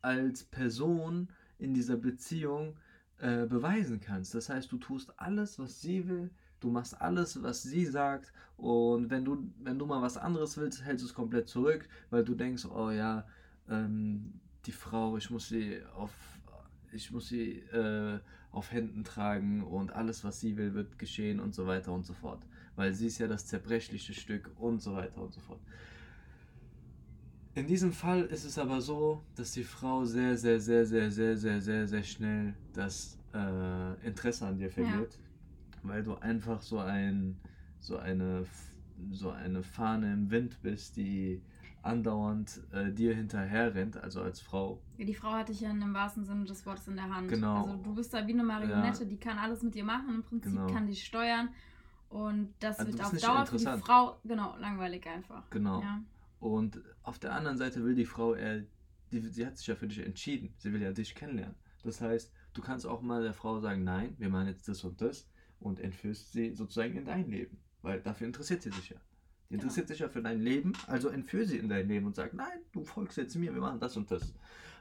als 0.00 0.44
Person 0.44 1.28
in 1.58 1.74
dieser 1.74 1.96
Beziehung 1.96 2.76
äh, 3.18 3.46
beweisen 3.46 4.00
kannst. 4.00 4.34
Das 4.34 4.48
heißt, 4.48 4.70
du 4.70 4.78
tust 4.78 5.18
alles, 5.18 5.58
was 5.58 5.80
sie 5.80 6.08
will, 6.08 6.30
du 6.60 6.70
machst 6.70 7.00
alles, 7.00 7.42
was 7.42 7.62
sie 7.62 7.84
sagt 7.84 8.32
und 8.56 9.10
wenn 9.10 9.24
du, 9.24 9.52
wenn 9.60 9.78
du 9.78 9.86
mal 9.86 10.02
was 10.02 10.16
anderes 10.16 10.56
willst, 10.56 10.84
hältst 10.84 11.04
du 11.04 11.08
es 11.08 11.14
komplett 11.14 11.48
zurück, 11.48 11.88
weil 12.10 12.24
du 12.24 12.34
denkst, 12.34 12.64
oh 12.66 12.90
ja, 12.90 13.26
ähm, 13.68 14.40
die 14.66 14.72
Frau, 14.72 15.16
ich 15.16 15.30
muss 15.30 15.48
sie 15.48 15.82
auf, 15.94 16.12
ich 16.92 17.10
muss 17.10 17.28
sie 17.28 17.58
äh, 17.60 18.20
auf 18.50 18.72
Händen 18.72 19.04
tragen 19.04 19.62
und 19.62 19.92
alles, 19.92 20.24
was 20.24 20.40
sie 20.40 20.56
will, 20.56 20.74
wird 20.74 20.98
geschehen 20.98 21.40
und 21.40 21.54
so 21.54 21.66
weiter 21.66 21.92
und 21.92 22.04
so 22.04 22.14
fort. 22.14 22.42
Weil 22.76 22.94
sie 22.94 23.06
ist 23.06 23.18
ja 23.18 23.26
das 23.26 23.46
zerbrechliche 23.46 24.14
Stück 24.14 24.50
und 24.58 24.80
so 24.80 24.94
weiter 24.94 25.20
und 25.22 25.32
so 25.32 25.40
fort. 25.40 25.60
In 27.54 27.66
diesem 27.66 27.92
Fall 27.92 28.22
ist 28.22 28.44
es 28.44 28.56
aber 28.58 28.80
so, 28.80 29.24
dass 29.34 29.52
die 29.52 29.64
Frau 29.64 30.04
sehr, 30.04 30.36
sehr, 30.36 30.60
sehr, 30.60 30.86
sehr, 30.86 31.10
sehr, 31.10 31.36
sehr, 31.36 31.60
sehr, 31.60 31.88
sehr 31.88 32.02
schnell 32.04 32.54
das 32.72 33.18
äh, 33.34 34.06
Interesse 34.06 34.46
an 34.46 34.58
dir 34.58 34.70
verliert, 34.70 35.18
weil 35.82 36.02
du 36.02 36.14
einfach 36.16 36.62
so 36.62 36.78
ein, 36.78 37.36
so 37.80 37.96
eine, 37.96 38.46
so 39.10 39.30
eine 39.30 39.62
Fahne 39.62 40.12
im 40.12 40.30
Wind 40.30 40.62
bist, 40.62 40.96
die 40.96 41.42
andauernd 41.82 42.60
äh, 42.72 42.92
dir 42.92 43.14
hinterher 43.14 43.74
rennt, 43.74 43.96
also 43.96 44.20
als 44.22 44.40
Frau. 44.40 44.82
Ja, 44.96 45.04
die 45.04 45.14
Frau 45.14 45.30
hatte 45.32 45.52
ich 45.52 45.60
ja 45.60 45.70
in 45.70 45.80
dem 45.80 45.94
wahrsten 45.94 46.24
Sinne 46.24 46.44
des 46.44 46.64
Wortes 46.66 46.88
in 46.88 46.96
der 46.96 47.08
Hand. 47.14 47.28
Genau. 47.28 47.64
Also 47.66 47.76
du 47.82 47.94
bist 47.94 48.12
da 48.12 48.26
wie 48.26 48.32
eine 48.32 48.44
Marionette, 48.44 49.06
die 49.06 49.16
kann 49.18 49.38
alles 49.38 49.62
mit 49.62 49.74
dir 49.74 49.84
machen, 49.84 50.16
im 50.16 50.22
Prinzip 50.22 50.52
Genau. 50.52 50.66
kann 50.66 50.86
dich 50.86 51.04
steuern. 51.04 51.48
Und 52.08 52.54
das 52.60 52.78
Also 52.78 52.92
wird 52.92 53.04
auf 53.04 53.10
Dauer 53.10 53.46
für 53.46 53.56
die 53.56 53.62
interessant. 53.62 53.84
Frau, 53.84 54.18
genau, 54.24 54.56
langweilig 54.58 55.06
einfach. 55.06 55.48
Genau. 55.50 55.80
Ja. 55.82 56.02
Und 56.40 56.80
auf 57.02 57.18
der 57.18 57.34
anderen 57.34 57.58
Seite 57.58 57.84
will 57.84 57.94
die 57.94 58.06
Frau 58.06 58.34
eher, 58.34 58.62
die, 59.12 59.20
sie 59.20 59.46
hat 59.46 59.58
sich 59.58 59.66
ja 59.66 59.74
für 59.74 59.88
dich 59.88 59.98
entschieden. 59.98 60.54
Sie 60.58 60.72
will 60.72 60.80
ja 60.82 60.92
dich 60.92 61.14
kennenlernen. 61.14 61.56
Das 61.84 62.00
heißt, 62.00 62.32
du 62.54 62.62
kannst 62.62 62.86
auch 62.86 63.02
mal 63.02 63.22
der 63.22 63.34
Frau 63.34 63.60
sagen, 63.60 63.84
nein, 63.84 64.14
wir 64.18 64.28
machen 64.30 64.46
jetzt 64.48 64.68
das 64.68 64.82
und 64.84 65.00
das 65.00 65.28
und 65.60 65.80
entführst 65.80 66.32
sie 66.32 66.54
sozusagen 66.54 66.96
in 66.96 67.04
dein 67.04 67.28
Leben. 67.28 67.58
Weil 67.82 68.00
dafür 68.00 68.26
interessiert 68.26 68.62
sie 68.62 68.70
sich 68.70 68.90
ja. 68.90 68.96
Die 69.48 69.54
Genau. 69.54 69.62
interessiert 69.62 69.88
sich 69.88 70.00
ja 70.00 70.08
für 70.08 70.22
dein 70.22 70.40
Leben, 70.40 70.72
also 70.86 71.08
entführ 71.08 71.46
sie 71.46 71.56
in 71.56 71.68
dein 71.68 71.88
Leben 71.88 72.06
und 72.06 72.14
sag, 72.14 72.34
nein, 72.34 72.60
du 72.72 72.84
folgst 72.84 73.16
jetzt 73.16 73.34
mir, 73.34 73.54
wir 73.54 73.60
machen 73.62 73.80
das 73.80 73.96
und 73.96 74.10
das. 74.10 74.34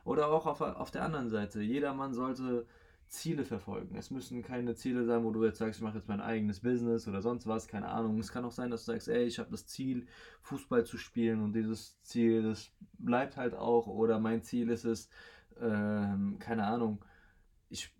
Oder 0.03 0.27
auch 0.27 0.45
auf, 0.45 0.59
auf 0.62 0.91
der 0.91 1.03
anderen 1.03 1.29
Seite, 1.29 1.62
jeder 1.62 1.93
Mann 1.93 2.13
sollte 2.13 2.65
Ziele 3.07 3.45
verfolgen. 3.45 3.95
Es 3.95 4.12
müssen 4.12 4.41
keine 4.41 4.75
Ziele 4.75 5.05
sein, 5.05 5.24
wo 5.24 5.31
du 5.31 5.45
jetzt 5.45 5.59
sagst, 5.59 5.79
ich 5.79 5.83
mache 5.83 5.97
jetzt 5.97 6.09
mein 6.09 6.19
eigenes 6.19 6.59
Business 6.59 7.07
oder 7.07 7.21
sonst 7.21 7.47
was, 7.47 7.67
keine 7.67 7.88
Ahnung. 7.88 8.19
Es 8.19 8.31
kann 8.31 8.43
auch 8.43 8.51
sein, 8.51 8.69
dass 8.69 8.86
du 8.86 8.91
sagst, 8.91 9.07
ey, 9.07 9.24
ich 9.24 9.39
habe 9.39 9.51
das 9.51 9.65
Ziel, 9.67 10.05
Fußball 10.41 10.86
zu 10.86 10.97
spielen 10.97 11.41
und 11.41 11.53
dieses 11.53 12.01
Ziel, 12.03 12.43
das 12.43 12.71
bleibt 12.97 13.38
halt 13.38 13.53
auch. 13.55 13.88
Oder 13.88 14.19
mein 14.19 14.43
Ziel 14.43 14.69
ist 14.69 14.83
es, 14.83 15.09
ähm, 15.59 16.38
keine 16.39 16.65
Ahnung, 16.65 17.03
ich. 17.69 17.93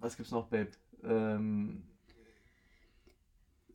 Was 0.00 0.16
gibt's 0.16 0.32
noch, 0.32 0.48
Babe? 0.48 0.72
Ähm, 1.02 1.84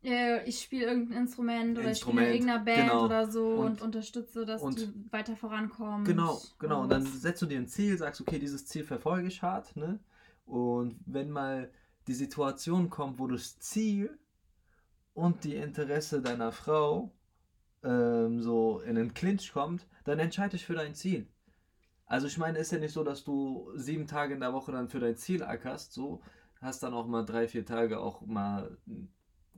Äh, 0.04 0.48
ich 0.48 0.62
spiele 0.62 0.86
irgendein 0.86 1.18
Instrument 1.24 1.78
oder 1.78 1.90
Instrument, 1.90 2.28
ich 2.28 2.36
spiele 2.36 2.52
in 2.54 2.58
irgendeiner 2.58 2.64
Band 2.64 2.90
genau. 2.92 3.06
oder 3.06 3.28
so 3.30 3.50
und, 3.50 3.66
Und- 3.68 3.82
unterstütze, 3.82 4.46
dass 4.46 4.62
und- 4.62 4.80
die 4.80 4.94
weiter 5.12 5.36
vorankommen. 5.36 6.06
Genau, 6.06 6.42
genau. 6.58 6.84
Und 6.84 6.90
dann 6.90 7.04
was. 7.04 7.22
setzt 7.22 7.42
du 7.42 7.46
dir 7.46 7.58
ein 7.60 7.68
Ziel, 7.68 7.98
sagst, 7.98 8.22
okay, 8.22 8.40
dieses 8.40 8.66
Ziel 8.66 8.84
verfolge 8.84 9.28
ich 9.28 9.42
hart, 9.42 9.76
ne? 9.76 10.00
Und 10.46 10.96
wenn 11.06 11.30
mal 11.30 11.70
die 12.08 12.14
Situation 12.14 12.90
kommt, 12.90 13.20
wo 13.20 13.28
das 13.28 13.60
Ziel 13.60 14.18
und 15.14 15.44
die 15.44 15.56
Interesse 15.56 16.22
deiner 16.22 16.52
Frau 16.52 17.12
ähm, 17.84 18.42
so 18.42 18.80
in 18.80 18.96
den 18.96 19.14
Clinch 19.14 19.52
kommt, 19.54 19.86
dann 20.06 20.20
entscheide 20.20 20.52
dich 20.52 20.66
für 20.66 20.74
dein 20.76 20.96
Ziel. 20.96 21.28
Also 22.06 22.26
ich 22.26 22.38
meine, 22.38 22.58
ist 22.58 22.72
ja 22.72 22.80
nicht 22.80 22.94
so, 22.94 23.04
dass 23.04 23.24
du 23.24 23.70
sieben 23.76 24.08
Tage 24.08 24.34
in 24.34 24.40
der 24.40 24.54
Woche 24.54 24.72
dann 24.72 24.90
für 24.90 25.00
dein 25.00 25.16
Ziel 25.18 25.44
ackerst, 25.44 25.94
so 25.94 26.22
hast 26.62 26.82
dann 26.84 26.94
auch 26.94 27.06
mal 27.06 27.24
drei, 27.26 27.48
vier 27.48 27.66
Tage 27.66 28.00
auch 28.00 28.26
mal 28.26 28.78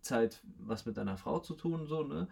Zeit, 0.02 0.42
was 0.60 0.86
mit 0.86 0.98
deiner 0.98 1.18
Frau 1.18 1.40
zu 1.40 1.56
tun, 1.56 1.86
so, 1.88 2.04
ne? 2.04 2.28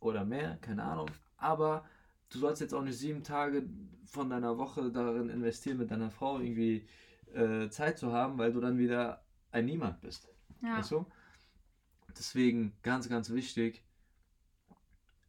Oder 0.00 0.24
mehr, 0.24 0.56
keine 0.60 0.84
Ahnung. 0.84 1.10
Aber 1.36 1.84
du 2.30 2.38
sollst 2.38 2.60
jetzt 2.60 2.74
auch 2.74 2.82
nicht 2.82 2.98
sieben 2.98 3.22
Tage 3.22 3.64
von 4.04 4.30
deiner 4.30 4.58
Woche 4.58 4.90
darin 4.90 5.28
investieren, 5.28 5.78
mit 5.78 5.90
deiner 5.90 6.10
Frau 6.10 6.38
irgendwie 6.38 6.86
äh, 7.34 7.68
Zeit 7.68 7.98
zu 7.98 8.12
haben, 8.12 8.38
weil 8.38 8.52
du 8.52 8.60
dann 8.60 8.78
wieder 8.78 9.24
ein 9.50 9.66
Niemand 9.66 10.00
bist. 10.00 10.28
Ja. 10.62 10.78
Weißt 10.78 10.92
du? 10.92 11.06
Deswegen 12.16 12.72
ganz, 12.82 13.08
ganz 13.08 13.30
wichtig, 13.30 13.84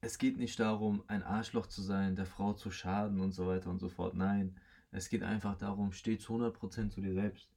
es 0.02 0.18
geht 0.18 0.38
nicht 0.38 0.60
darum, 0.60 1.04
ein 1.08 1.24
Arschloch 1.24 1.68
zu 1.68 1.82
sein, 1.82 2.16
der 2.16 2.26
Frau 2.26 2.54
zu 2.54 2.72
schaden 2.72 3.20
und 3.20 3.34
so 3.34 3.48
weiter 3.48 3.70
und 3.70 3.80
so 3.80 3.90
fort. 3.90 4.14
Nein, 4.14 4.56
es 4.92 5.10
geht 5.10 5.24
einfach 5.24 5.58
darum, 5.58 5.92
steh 5.92 6.18
zu 6.18 6.34
100% 6.34 6.90
zu 6.90 7.02
dir 7.02 7.14
selbst. 7.14 7.50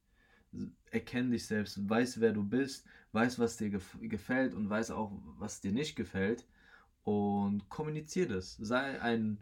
Erkenn 0.91 1.31
dich 1.31 1.45
selbst, 1.45 1.89
weiß, 1.89 2.19
wer 2.19 2.31
du 2.31 2.43
bist, 2.43 2.85
weiß, 3.11 3.39
was 3.39 3.57
dir 3.57 3.69
gef 3.69 3.97
gefällt 4.01 4.53
und 4.53 4.69
weiß 4.69 4.91
auch, 4.91 5.11
was 5.37 5.61
dir 5.61 5.71
nicht 5.71 5.95
gefällt 5.95 6.45
und 7.03 7.69
kommunizier 7.69 8.27
das. 8.27 8.55
Sei 8.57 9.01
ein 9.01 9.39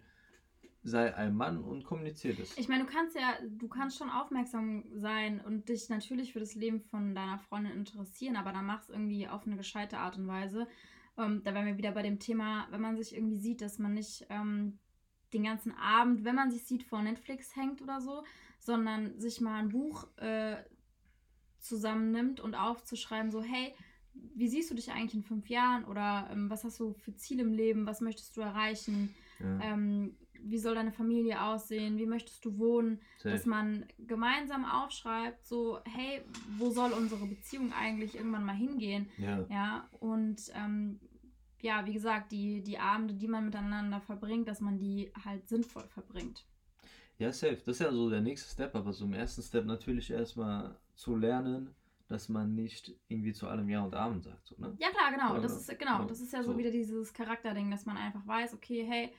sei 0.84 1.14
ein 1.16 1.36
Mann 1.36 1.60
und 1.60 1.84
kommunizier 1.84 2.36
das. 2.36 2.58
Ich 2.58 2.68
meine, 2.68 2.86
du 2.86 2.90
kannst 2.92 3.16
ja, 3.16 3.38
du 3.48 3.68
kannst 3.68 3.98
schon 3.98 4.10
aufmerksam 4.10 4.84
sein 4.96 5.40
und 5.42 5.70
dich 5.70 5.90
natürlich 5.90 6.34
für 6.34 6.40
das 6.40 6.56
Leben 6.56 6.82
von 6.82 7.14
deiner 7.14 7.38
Freundin 7.38 7.74
interessieren, 7.74 8.36
aber 8.36 8.52
dann 8.52 8.66
mach 8.66 8.82
es 8.82 8.90
irgendwie 8.90 9.28
auf 9.28 9.46
eine 9.46 9.58
gescheite 9.58 10.00
Art 10.00 10.18
und 10.18 10.28
Weise. 10.28 10.68
Ähm, 11.18 11.44
da 11.44 11.54
wären 11.54 11.68
wir 11.68 11.78
wieder 11.78 11.92
bei 11.92 12.02
dem 12.02 12.20
Thema, 12.20 12.68
wenn 12.72 12.82
man 12.82 12.98
sich 12.98 13.16
irgendwie 13.16 13.38
sieht, 13.38 13.62
dass 13.62 13.78
man 13.78 13.94
nicht 13.94 14.26
ähm, 14.30 14.80
den 15.34 15.44
ganzen 15.44 15.74
Abend, 15.74 16.24
wenn 16.24 16.36
man 16.36 16.50
sich 16.52 16.64
sieht, 16.64 16.84
vor 16.84 17.02
Netflix 17.02 17.56
hängt 17.56 17.82
oder 17.82 18.02
so, 18.02 18.24
sondern 18.60 19.20
sich 19.20 19.40
mal 19.40 19.60
ein 19.60 19.70
Buch 19.70 20.08
äh, 20.18 20.58
zusammennimmt 21.62 22.40
und 22.40 22.56
aufzuschreiben, 22.56 23.32
so, 23.32 23.42
hey, 23.42 23.74
wie 24.14 24.48
siehst 24.48 24.70
du 24.70 24.76
dich 24.76 24.92
eigentlich 24.92 25.16
in 25.16 25.24
fünf 25.24 25.50
Jahren 25.50 25.86
oder 25.86 26.28
ähm, 26.32 26.50
was 26.50 26.64
hast 26.64 26.80
du 26.80 26.94
für 26.94 27.16
Ziele 27.16 27.44
im 27.44 27.54
Leben, 27.54 27.86
was 27.86 28.02
möchtest 28.02 28.36
du 28.36 28.42
erreichen? 28.42 29.14
Ja. 29.40 29.60
Ähm, 29.62 30.18
wie 30.44 30.58
soll 30.58 30.76
deine 30.76 30.92
Familie 30.92 31.42
aussehen, 31.42 31.98
wie 31.98 32.08
möchtest 32.08 32.44
du 32.46 32.58
wohnen, 32.58 33.00
Safe. 33.20 33.36
dass 33.36 33.46
man 33.46 33.86
gemeinsam 34.00 34.66
aufschreibt, 34.66 35.46
so, 35.46 35.80
hey, 35.86 36.24
wo 36.58 36.72
soll 36.72 36.92
unsere 36.94 37.28
Beziehung 37.28 37.72
eigentlich 37.74 38.16
irgendwann 38.16 38.44
mal 38.44 38.56
hingehen? 38.56 39.08
Ja. 39.18 39.46
ja 39.50 39.90
und 40.00 40.42
ähm, 40.56 41.00
ja, 41.62 41.86
wie 41.86 41.94
gesagt, 41.94 42.32
die, 42.32 42.64
die 42.64 42.80
Abende, 42.80 43.14
die 43.14 43.28
man 43.28 43.46
miteinander 43.46 44.02
verbringt, 44.02 44.48
dass 44.48 44.62
man 44.62 44.80
die 44.80 45.12
halt 45.24 45.48
sinnvoll 45.48 45.88
verbringt. 45.88 46.46
Ja, 47.20 47.32
safe. 47.32 47.62
Das 47.66 47.76
ist 47.76 47.82
ja 47.82 47.92
so 47.92 48.10
der 48.10 48.22
nächste 48.22 48.52
Step, 48.52 48.76
aber 48.76 48.94
so 48.94 49.06
im 49.06 49.14
ersten 49.14 49.44
Step 49.44 49.66
natürlich 49.66 50.10
erstmal 50.10 50.76
zu 51.02 51.16
lernen, 51.16 51.74
dass 52.08 52.30
man 52.30 52.54
nicht 52.54 52.94
irgendwie 53.08 53.34
zu 53.34 53.48
allem 53.48 53.68
Ja 53.70 53.84
und 53.84 53.96
Amen 53.96 54.22
sagt. 54.22 54.46
So, 54.46 54.56
ne? 54.60 54.76
Ja, 54.78 54.92
klar, 54.92 55.12
genau. 55.12 55.32
Oder, 55.32 55.42
das 55.42 55.58
ist, 55.58 55.80
genau, 55.80 56.06
das 56.06 56.22
ist 56.22 56.32
ja 56.32 56.44
so, 56.44 56.52
so 56.52 56.58
wieder 56.60 56.70
dieses 56.70 57.12
Charakterding, 57.12 57.72
dass 57.72 57.88
man 57.88 57.98
einfach 57.98 58.26
weiß, 58.28 58.54
okay, 58.54 58.86
hey, 58.88 59.12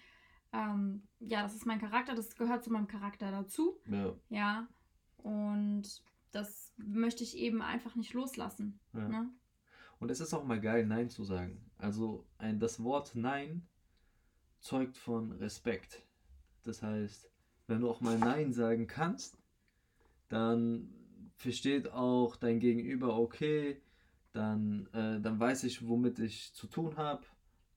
ähm, 0.53 1.03
ja, 1.19 1.43
das 1.43 1.57
ist 1.57 1.67
mein 1.67 1.81
Charakter, 1.81 2.15
das 2.15 2.37
gehört 2.37 2.63
zu 2.63 2.71
meinem 2.71 2.87
Charakter 2.87 3.33
dazu. 3.33 3.81
Ja. 3.91 4.15
Ja. 4.29 4.69
Und 5.17 6.05
das 6.31 6.73
möchte 6.77 7.25
ich 7.25 7.37
eben 7.37 7.63
einfach 7.63 7.97
nicht 7.97 8.13
loslassen. 8.13 8.79
Ja. 8.93 9.09
Ne? 9.09 9.31
Und 9.99 10.11
es 10.13 10.21
ist 10.21 10.35
auch 10.35 10.45
mal 10.45 10.61
geil, 10.61 10.87
Nein 10.87 11.11
zu 11.11 11.25
sagen. 11.25 11.69
Also 11.79 12.29
ein, 12.39 12.61
das 12.61 12.85
Wort 12.85 13.17
Nein 13.17 13.67
zeugt 14.61 14.97
von 14.97 15.33
Respekt. 15.33 16.07
Das 16.63 16.81
heißt, 16.81 17.29
wenn 17.67 17.81
du 17.81 17.91
auch 17.91 18.01
mal 18.01 18.19
Nein 18.19 18.53
sagen 18.53 18.87
kannst, 18.87 19.37
dann 20.29 21.02
versteht 21.43 21.93
auch 21.93 22.37
dein 22.37 22.61
Gegenüber, 22.61 23.19
okay, 23.19 23.81
dann, 24.33 24.87
äh, 24.93 25.21
dann 25.21 25.39
weiß 25.39 25.65
ich, 25.65 25.87
womit 25.87 26.19
ich 26.19 26.55
zu 26.55 26.67
tun 26.67 26.97
habe 26.97 27.23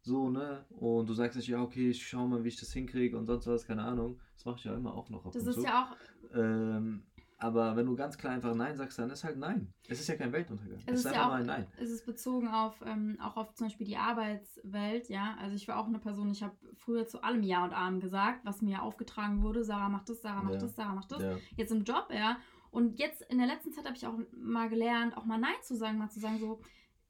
so, 0.06 0.30
ne? 0.30 0.64
Und 0.70 1.10
du 1.10 1.14
sagst 1.14 1.36
nicht, 1.36 1.48
ja, 1.48 1.60
okay, 1.62 1.90
ich 1.90 2.08
schau 2.08 2.28
mal, 2.28 2.44
wie 2.44 2.50
ich 2.50 2.60
das 2.60 2.72
hinkriege 2.72 3.18
und 3.18 3.26
sonst 3.26 3.48
was, 3.48 3.66
keine 3.66 3.82
Ahnung. 3.82 4.20
Das 4.36 4.46
mache 4.46 4.58
ich 4.60 4.64
ja 4.66 4.76
immer 4.76 4.94
auch 4.94 5.10
noch. 5.10 5.24
das 5.32 5.48
ist 5.48 5.56
zu. 5.56 5.64
ja 5.64 5.84
auch. 5.84 6.36
Ähm, 6.36 7.04
aber 7.40 7.76
wenn 7.76 7.88
du 7.88 7.96
ganz 7.96 8.18
klar 8.18 8.34
einfach 8.34 8.54
Nein 8.54 8.78
sagst, 8.78 9.00
dann 9.00 9.10
ist 9.10 9.24
halt 9.24 9.38
Nein. 9.38 9.74
Es 9.88 10.00
ist 10.00 10.08
ja 10.08 10.16
kein 10.16 10.32
Weltuntergang. 10.32 10.78
Es, 10.78 10.84
es 10.86 10.94
ist, 10.94 11.00
ist 11.00 11.06
einfach 11.08 11.20
ja 11.20 11.26
auch, 11.26 11.32
mal 11.32 11.40
ein 11.40 11.46
Nein. 11.48 11.68
Es 11.78 11.90
ist 11.90 12.06
bezogen 12.06 12.48
auf, 12.48 12.76
ähm, 12.86 13.18
auch 13.20 13.36
auf 13.36 13.54
zum 13.56 13.66
Beispiel 13.66 13.88
die 13.88 13.98
Arbeitswelt, 13.98 15.10
ja. 15.10 15.36
Also 15.42 15.56
ich 15.56 15.68
war 15.68 15.78
auch 15.78 15.88
eine 15.88 16.00
Person, 16.00 16.30
ich 16.30 16.44
habe 16.44 16.56
früher 16.76 17.08
zu 17.08 17.24
allem 17.24 17.42
Ja 17.42 17.64
und 17.64 17.74
Amen 17.74 18.00
gesagt, 18.00 18.46
was 18.46 18.62
mir 18.62 18.84
aufgetragen 18.84 19.42
wurde. 19.42 19.64
Sarah 19.64 19.90
macht 19.90 20.08
das, 20.08 20.22
Sarah 20.22 20.44
macht 20.44 20.54
ja. 20.54 20.60
das, 20.60 20.76
Sarah 20.76 20.94
macht 20.94 21.12
das. 21.12 21.22
Ja. 21.22 21.38
Jetzt 21.58 21.72
im 21.72 21.84
Job, 21.84 22.08
ja. 22.14 22.38
Und 22.76 23.00
jetzt 23.00 23.22
in 23.22 23.38
der 23.38 23.48
letzten 23.48 23.72
Zeit 23.72 23.86
habe 23.86 23.96
ich 23.96 24.06
auch 24.06 24.20
mal 24.34 24.68
gelernt, 24.68 25.16
auch 25.16 25.24
mal 25.24 25.38
Nein 25.38 25.56
zu 25.62 25.78
sagen, 25.78 25.98
mal 25.98 26.10
zu 26.10 26.20
sagen, 26.20 26.40
so, 26.40 26.60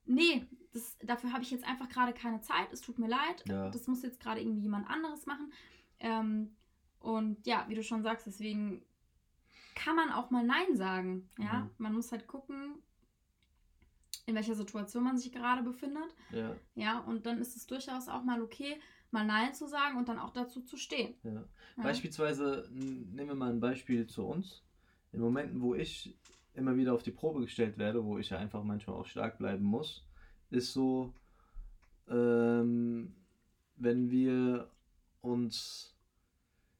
nee, 0.04 0.46
das, 0.72 0.96
dafür 1.02 1.32
habe 1.32 1.42
ich 1.42 1.50
jetzt 1.50 1.66
einfach 1.66 1.88
gerade 1.88 2.12
keine 2.12 2.40
Zeit, 2.40 2.72
es 2.72 2.80
tut 2.80 3.00
mir 3.00 3.08
leid, 3.08 3.42
ja. 3.48 3.68
das 3.70 3.88
muss 3.88 4.04
jetzt 4.04 4.20
gerade 4.20 4.40
irgendwie 4.40 4.60
jemand 4.62 4.88
anderes 4.88 5.26
machen. 5.26 5.52
Ähm, 5.98 6.54
und 7.00 7.44
ja, 7.48 7.64
wie 7.66 7.74
du 7.74 7.82
schon 7.82 8.04
sagst, 8.04 8.28
deswegen 8.28 8.84
kann 9.74 9.96
man 9.96 10.12
auch 10.12 10.30
mal 10.30 10.44
Nein 10.44 10.76
sagen. 10.76 11.28
Ja, 11.36 11.64
mhm. 11.64 11.70
man 11.78 11.94
muss 11.94 12.12
halt 12.12 12.28
gucken, 12.28 12.76
in 14.26 14.36
welcher 14.36 14.54
Situation 14.54 15.02
man 15.02 15.18
sich 15.18 15.32
gerade 15.32 15.64
befindet. 15.64 16.14
Ja. 16.30 16.54
Ja, 16.76 17.00
und 17.00 17.26
dann 17.26 17.38
ist 17.38 17.56
es 17.56 17.66
durchaus 17.66 18.06
auch 18.06 18.22
mal 18.22 18.40
okay, 18.40 18.80
mal 19.10 19.26
Nein 19.26 19.52
zu 19.52 19.66
sagen 19.66 19.98
und 19.98 20.08
dann 20.08 20.20
auch 20.20 20.30
dazu 20.30 20.60
zu 20.60 20.76
stehen. 20.76 21.16
Ja. 21.24 21.32
Ja. 21.32 21.82
Beispielsweise, 21.82 22.68
nehmen 22.70 23.30
wir 23.30 23.34
mal 23.34 23.50
ein 23.50 23.58
Beispiel 23.58 24.06
zu 24.06 24.24
uns. 24.24 24.62
In 25.12 25.20
Momenten, 25.20 25.60
wo 25.60 25.74
ich 25.74 26.16
immer 26.54 26.76
wieder 26.76 26.94
auf 26.94 27.02
die 27.02 27.10
Probe 27.10 27.40
gestellt 27.40 27.78
werde, 27.78 28.04
wo 28.04 28.18
ich 28.18 28.30
ja 28.30 28.38
einfach 28.38 28.62
manchmal 28.62 28.96
auch 28.96 29.06
stark 29.06 29.38
bleiben 29.38 29.64
muss, 29.64 30.06
ist 30.50 30.72
so, 30.72 31.12
ähm, 32.08 33.14
wenn 33.76 34.10
wir 34.10 34.70
uns, 35.20 35.94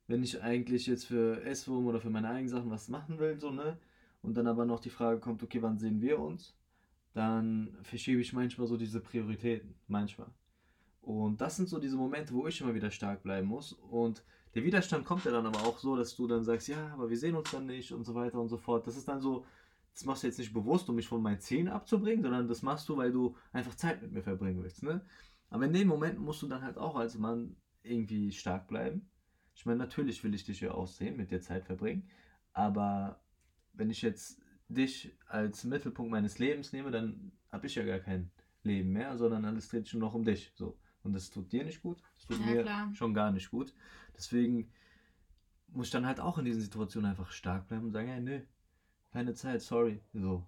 wenn 0.06 0.23
ich 0.23 0.42
eigentlich 0.42 0.87
jetzt 0.87 1.04
für 1.04 1.42
S-Wurm 1.42 1.87
oder 1.87 2.00
für 2.00 2.11
meine 2.11 2.28
eigenen 2.28 2.49
Sachen 2.49 2.71
was 2.71 2.88
machen 2.88 3.18
will, 3.18 3.38
so, 3.38 3.50
ne, 3.50 3.78
und 4.23 4.37
dann 4.37 4.47
aber 4.47 4.64
noch 4.64 4.80
die 4.80 4.90
Frage 4.90 5.21
kommt, 5.21 5.42
okay, 5.42 5.62
wann 5.62 5.78
sehen 5.78 6.00
wir 6.00 6.18
uns, 6.18 6.54
dann 7.12 7.76
verschiebe 7.83 8.21
ich 8.21 8.33
manchmal 8.33 8.66
so 8.66 8.76
diese 8.76 9.00
Prioritäten, 9.00 9.75
manchmal. 9.88 10.28
Und 11.06 11.40
das 11.40 11.56
sind 11.56 11.68
so 11.68 11.78
diese 11.78 11.97
Momente, 11.97 12.35
wo 12.35 12.47
ich 12.47 12.61
immer 12.61 12.75
wieder 12.75 12.90
stark 12.90 13.23
bleiben 13.23 13.47
muss. 13.47 13.73
Und 13.73 14.25
der 14.56 14.64
Widerstand 14.64 15.04
kommt 15.04 15.26
ja 15.26 15.32
dann 15.32 15.44
aber 15.44 15.60
auch 15.64 15.78
so, 15.78 15.96
dass 15.96 16.16
du 16.16 16.26
dann 16.26 16.42
sagst, 16.42 16.68
ja, 16.68 16.88
aber 16.94 17.10
wir 17.10 17.18
sehen 17.18 17.36
uns 17.36 17.50
dann 17.50 17.66
nicht 17.66 17.92
und 17.92 18.04
so 18.04 18.14
weiter 18.14 18.40
und 18.40 18.48
so 18.48 18.56
fort. 18.56 18.86
Das 18.86 18.96
ist 18.96 19.06
dann 19.06 19.20
so, 19.20 19.44
das 19.92 20.06
machst 20.06 20.22
du 20.22 20.28
jetzt 20.28 20.38
nicht 20.38 20.54
bewusst, 20.54 20.88
um 20.88 20.96
mich 20.96 21.08
von 21.08 21.20
meinen 21.20 21.40
Zielen 21.40 21.68
abzubringen, 21.68 22.22
sondern 22.22 22.48
das 22.48 22.62
machst 22.62 22.88
du, 22.88 22.96
weil 22.96 23.12
du 23.12 23.36
einfach 23.52 23.75
Zeit 23.75 24.00
mit 24.00 24.12
mir 24.12 24.22
verbringen 24.22 24.62
willst. 24.62 24.82
Ne? 24.82 25.04
Aber 25.50 25.66
in 25.66 25.75
dem 25.75 25.88
Moment 25.88 26.18
musst 26.18 26.40
du 26.40 26.48
dann 26.48 26.62
halt 26.62 26.78
auch 26.78 26.96
als 26.96 27.18
Mann 27.18 27.54
irgendwie 27.82 28.32
stark 28.32 28.66
bleiben. 28.66 29.10
Ich 29.54 29.66
meine, 29.66 29.78
natürlich 29.78 30.25
will 30.25 30.34
ich 30.34 30.44
dich 30.44 30.62
ja 30.62 30.72
auch 30.72 30.86
sehen, 30.86 31.18
mit 31.18 31.30
dir 31.30 31.42
Zeit 31.42 31.66
verbringen, 31.66 32.08
aber 32.54 33.20
wenn 33.75 33.90
ich 33.90 34.00
jetzt 34.00 34.40
dich 34.68 35.14
als 35.28 35.64
Mittelpunkt 35.64 36.10
meines 36.10 36.38
Lebens 36.38 36.72
nehme, 36.72 36.90
dann 36.90 37.32
habe 37.50 37.66
ich 37.66 37.75
ja 37.75 37.84
gar 37.84 37.98
kein 37.98 38.30
Leben 38.62 38.90
mehr, 38.90 39.18
sondern 39.18 39.44
alles 39.44 39.68
dreht 39.68 39.84
sich 39.84 39.94
nur 39.94 40.08
noch 40.08 40.14
um 40.14 40.25
dich. 40.25 40.52
So. 40.54 40.78
Und 41.06 41.12
das 41.12 41.30
tut 41.30 41.52
dir 41.52 41.64
nicht 41.64 41.82
gut, 41.82 42.02
das 42.16 42.26
tut 42.26 42.40
ja, 42.40 42.52
mir 42.52 42.62
klar. 42.62 42.92
schon 42.92 43.14
gar 43.14 43.30
nicht 43.30 43.50
gut. 43.50 43.72
Deswegen 44.16 44.68
muss 45.68 45.86
ich 45.86 45.92
dann 45.92 46.04
halt 46.04 46.18
auch 46.18 46.36
in 46.36 46.44
diesen 46.44 46.60
Situationen 46.60 47.08
einfach 47.08 47.30
stark 47.30 47.68
bleiben 47.68 47.86
und 47.86 47.92
sagen, 47.92 48.08
ja, 48.08 48.18
nö, 48.18 48.40
keine 49.12 49.34
Zeit, 49.34 49.62
sorry. 49.62 50.02
So. 50.12 50.44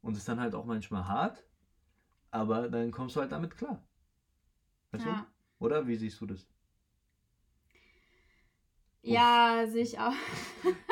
Und 0.00 0.16
ist 0.16 0.28
dann 0.28 0.40
halt 0.40 0.54
auch 0.54 0.64
manchmal 0.64 1.08
hart, 1.08 1.44
aber 2.30 2.68
dann 2.68 2.92
kommst 2.92 3.16
du 3.16 3.20
halt 3.20 3.32
damit 3.32 3.56
klar. 3.56 3.82
Weißt 4.92 5.04
ja. 5.04 5.26
du? 5.58 5.64
Oder 5.64 5.86
wie 5.88 5.96
siehst 5.96 6.20
du 6.20 6.26
das? 6.26 6.46
Ja, 9.02 9.66
sehe 9.66 9.82
ich 9.82 9.98
auch. 9.98 10.14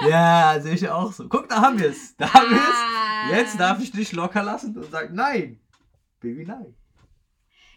ja, 0.08 0.60
sehe 0.60 0.74
ich 0.74 0.88
auch 0.88 1.12
so. 1.12 1.28
Guck, 1.28 1.48
da 1.48 1.62
haben 1.62 1.78
wir 1.78 1.90
es. 1.90 2.16
Da 2.16 2.32
haben 2.34 2.50
wir 2.50 2.58
es. 2.58 3.38
Jetzt 3.38 3.60
darf 3.60 3.80
ich 3.80 3.92
dich 3.92 4.10
locker 4.12 4.42
lassen 4.42 4.76
und 4.76 4.90
sagen, 4.90 5.14
nein. 5.14 5.60
Baby, 6.18 6.44
nein. 6.44 6.74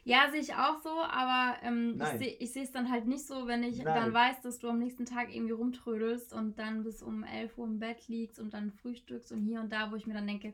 Ja, 0.06 0.30
sehe 0.32 0.42
ich 0.42 0.54
auch 0.54 0.82
so, 0.82 0.90
aber 0.90 1.56
ähm, 1.64 2.02
ich 2.40 2.52
sehe 2.52 2.64
es 2.64 2.72
dann 2.72 2.92
halt 2.92 3.08
nicht 3.08 3.26
so, 3.26 3.48
wenn 3.48 3.64
ich 3.64 3.84
Nein. 3.84 3.96
dann 3.96 4.14
weiß, 4.14 4.42
dass 4.42 4.60
du 4.60 4.68
am 4.68 4.80
nächsten 4.80 5.06
Tag 5.06 5.34
irgendwie 5.34 5.54
rumtrödelst 5.54 6.34
und 6.34 6.60
dann 6.60 6.84
bis 6.84 7.02
um 7.02 7.24
11 7.24 7.58
Uhr 7.58 7.68
im 7.68 7.80
Bett 7.80 8.08
liegst 8.10 8.40
und 8.40 8.54
dann 8.54 8.72
frühstückst 8.72 9.32
und 9.32 9.44
hier 9.44 9.62
und 9.62 9.72
da, 9.72 9.92
wo 9.92 9.96
ich 9.96 10.06
mir 10.06 10.14
dann 10.14 10.28
denke, 10.28 10.54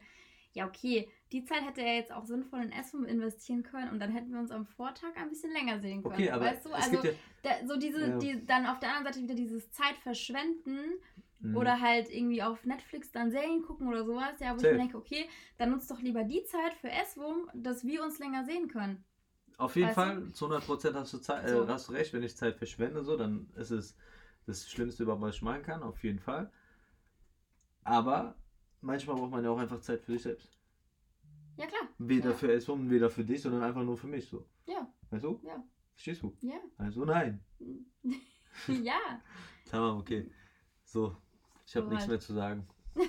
ja, 0.53 0.67
okay, 0.67 1.07
die 1.31 1.43
Zeit 1.43 1.65
hätte 1.65 1.81
er 1.81 1.95
jetzt 1.95 2.11
auch 2.11 2.25
sinnvoll 2.25 2.61
in 2.61 2.71
Essen 2.71 3.05
investieren 3.05 3.63
können 3.63 3.89
und 3.89 3.99
dann 3.99 4.11
hätten 4.11 4.31
wir 4.31 4.39
uns 4.39 4.51
am 4.51 4.65
Vortag 4.65 5.15
ein 5.15 5.29
bisschen 5.29 5.51
länger 5.51 5.79
sehen 5.79 6.01
können. 6.03 6.15
Okay, 6.15 6.31
aber 6.31 6.45
weißt 6.45 6.65
du, 6.65 6.71
also 6.71 7.03
ja, 7.03 7.11
da, 7.43 7.49
so 7.67 7.77
diese, 7.77 8.07
ja. 8.07 8.17
die, 8.17 8.45
dann 8.45 8.65
auf 8.65 8.79
der 8.79 8.89
anderen 8.89 9.13
Seite 9.13 9.23
wieder 9.23 9.35
dieses 9.35 9.71
Zeitverschwenden 9.71 10.93
mhm. 11.39 11.55
oder 11.55 11.79
halt 11.79 12.09
irgendwie 12.09 12.41
auf 12.41 12.65
Netflix 12.65 13.11
dann 13.11 13.31
Serien 13.31 13.61
gucken 13.61 13.87
oder 13.87 14.05
sowas, 14.05 14.39
ja, 14.39 14.53
wo 14.53 14.57
Safe. 14.57 14.67
ich 14.67 14.73
mir 14.73 14.79
denke, 14.79 14.97
okay, 14.97 15.29
dann 15.57 15.71
nutzt 15.71 15.89
doch 15.89 16.01
lieber 16.01 16.23
die 16.23 16.43
Zeit 16.45 16.73
für 16.73 16.89
Esswurm, 16.89 17.49
dass 17.53 17.85
wir 17.85 18.03
uns 18.03 18.19
länger 18.19 18.43
sehen 18.45 18.67
können. 18.67 19.05
Auf 19.59 19.75
jeden 19.75 19.89
weißt 19.89 19.95
Fall, 19.95 20.21
du? 20.21 20.31
zu 20.31 20.45
100% 20.47 20.93
hast 20.93 21.13
du, 21.13 21.17
Zeit, 21.17 21.43
äh, 21.43 21.49
so. 21.49 21.67
hast 21.67 21.89
du 21.89 21.91
recht, 21.91 22.13
wenn 22.13 22.23
ich 22.23 22.35
Zeit 22.37 22.55
verschwende, 22.55 23.03
so, 23.03 23.17
dann 23.17 23.49
ist 23.57 23.71
es 23.71 23.97
das 24.45 24.71
Schlimmste 24.71 25.03
überhaupt, 25.03 25.21
was 25.21 25.35
ich 25.35 25.41
machen 25.41 25.63
kann, 25.63 25.83
auf 25.83 26.01
jeden 26.01 26.19
Fall. 26.19 26.49
Aber 27.83 28.35
manchmal 28.79 29.17
braucht 29.17 29.31
man 29.31 29.43
ja 29.43 29.49
auch 29.49 29.59
einfach 29.59 29.81
Zeit 29.81 30.01
für 30.01 30.13
sich 30.13 30.21
selbst. 30.21 30.49
Ja, 31.57 31.65
klar. 31.65 31.89
Weder 31.97 32.29
ja. 32.29 32.35
für 32.37 32.53
Esum, 32.53 32.89
weder 32.89 33.09
für 33.09 33.25
dich, 33.25 33.41
sondern 33.41 33.63
einfach 33.63 33.83
nur 33.83 33.97
für 33.97 34.07
mich, 34.07 34.29
so. 34.29 34.47
Ja. 34.65 34.87
Weißt 35.09 35.25
du? 35.25 35.41
Ja. 35.43 35.61
Verstehst 35.91 36.23
du? 36.23 36.33
Ja. 36.39 36.55
Also 36.77 37.03
nein. 37.03 37.43
ja. 38.67 39.21
Tamam, 39.69 39.97
okay. 39.97 40.31
So, 40.85 41.17
ich 41.67 41.75
habe 41.75 41.89
nichts 41.89 42.03
halt. 42.03 42.11
mehr 42.11 42.19
zu 42.21 42.33
sagen. 42.33 42.65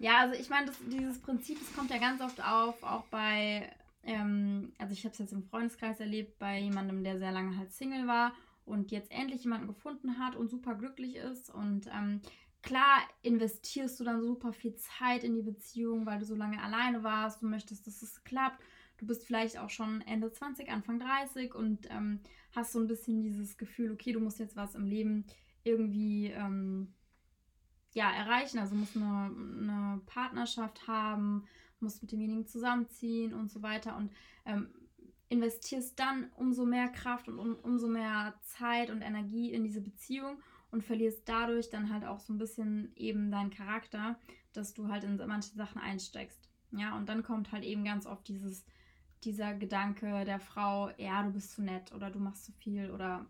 ja, 0.00 0.18
also 0.18 0.34
ich 0.34 0.50
meine, 0.50 0.72
dieses 0.90 1.20
Prinzip, 1.22 1.60
das 1.60 1.72
kommt 1.76 1.90
ja 1.90 1.98
ganz 1.98 2.20
oft 2.20 2.44
auf, 2.44 2.82
auch 2.82 3.04
bei 3.04 3.72
ähm, 4.02 4.72
also 4.78 4.92
ich 4.92 5.04
habe 5.04 5.12
es 5.12 5.18
jetzt 5.18 5.32
im 5.32 5.42
Freundeskreis 5.42 6.00
erlebt 6.00 6.38
bei 6.38 6.58
jemandem, 6.58 7.04
der 7.04 7.18
sehr 7.18 7.32
lange 7.32 7.56
halt 7.56 7.72
Single 7.72 8.06
war 8.06 8.32
und 8.64 8.90
jetzt 8.90 9.10
endlich 9.10 9.44
jemanden 9.44 9.66
gefunden 9.66 10.18
hat 10.18 10.36
und 10.36 10.50
super 10.50 10.74
glücklich 10.74 11.16
ist. 11.16 11.52
Und 11.52 11.86
ähm, 11.86 12.20
klar 12.62 13.00
investierst 13.22 13.98
du 14.00 14.04
dann 14.04 14.22
super 14.22 14.52
viel 14.52 14.74
Zeit 14.76 15.24
in 15.24 15.34
die 15.34 15.42
Beziehung, 15.42 16.06
weil 16.06 16.18
du 16.18 16.24
so 16.24 16.34
lange 16.34 16.62
alleine 16.62 17.02
warst, 17.02 17.42
du 17.42 17.46
möchtest, 17.46 17.86
dass 17.86 18.02
es 18.02 18.22
klappt. 18.24 18.62
Du 18.98 19.06
bist 19.06 19.26
vielleicht 19.26 19.58
auch 19.58 19.70
schon 19.70 20.02
Ende 20.02 20.30
20, 20.30 20.68
Anfang 20.70 21.00
30 21.00 21.54
und 21.54 21.90
ähm, 21.90 22.20
hast 22.54 22.72
so 22.72 22.78
ein 22.78 22.86
bisschen 22.86 23.22
dieses 23.22 23.56
Gefühl, 23.56 23.92
okay, 23.92 24.12
du 24.12 24.20
musst 24.20 24.38
jetzt 24.38 24.56
was 24.56 24.74
im 24.74 24.84
Leben 24.84 25.24
irgendwie 25.64 26.26
ähm, 26.26 26.92
ja, 27.92 28.10
erreichen. 28.10 28.58
Also 28.58 28.74
musst 28.74 28.96
eine, 28.96 29.34
eine 29.34 30.00
Partnerschaft 30.06 30.86
haben, 30.86 31.46
musst 31.82 32.02
mit 32.02 32.12
demjenigen 32.12 32.46
zusammenziehen 32.46 33.34
und 33.34 33.50
so 33.50 33.62
weiter. 33.62 33.96
Und 33.96 34.12
ähm, 34.44 34.68
investierst 35.28 35.98
dann 35.98 36.30
umso 36.36 36.66
mehr 36.66 36.88
Kraft 36.88 37.28
und 37.28 37.38
um, 37.38 37.54
umso 37.56 37.88
mehr 37.88 38.34
Zeit 38.42 38.90
und 38.90 39.00
Energie 39.00 39.52
in 39.52 39.64
diese 39.64 39.80
Beziehung 39.80 40.38
und 40.70 40.82
verlierst 40.82 41.28
dadurch 41.28 41.70
dann 41.70 41.92
halt 41.92 42.04
auch 42.04 42.20
so 42.20 42.32
ein 42.32 42.38
bisschen 42.38 42.92
eben 42.96 43.30
deinen 43.30 43.50
Charakter, 43.50 44.18
dass 44.52 44.74
du 44.74 44.88
halt 44.88 45.04
in 45.04 45.16
manche 45.16 45.54
Sachen 45.54 45.80
einsteckst. 45.80 46.48
Ja, 46.72 46.96
und 46.96 47.08
dann 47.08 47.22
kommt 47.22 47.52
halt 47.52 47.64
eben 47.64 47.84
ganz 47.84 48.06
oft 48.06 48.26
dieses, 48.28 48.64
dieser 49.24 49.54
Gedanke 49.54 50.24
der 50.24 50.40
Frau, 50.40 50.90
ja, 50.98 51.22
du 51.22 51.30
bist 51.30 51.52
zu 51.52 51.62
nett 51.62 51.92
oder 51.92 52.10
du 52.10 52.18
machst 52.18 52.44
zu 52.44 52.52
viel 52.52 52.90
oder 52.90 53.26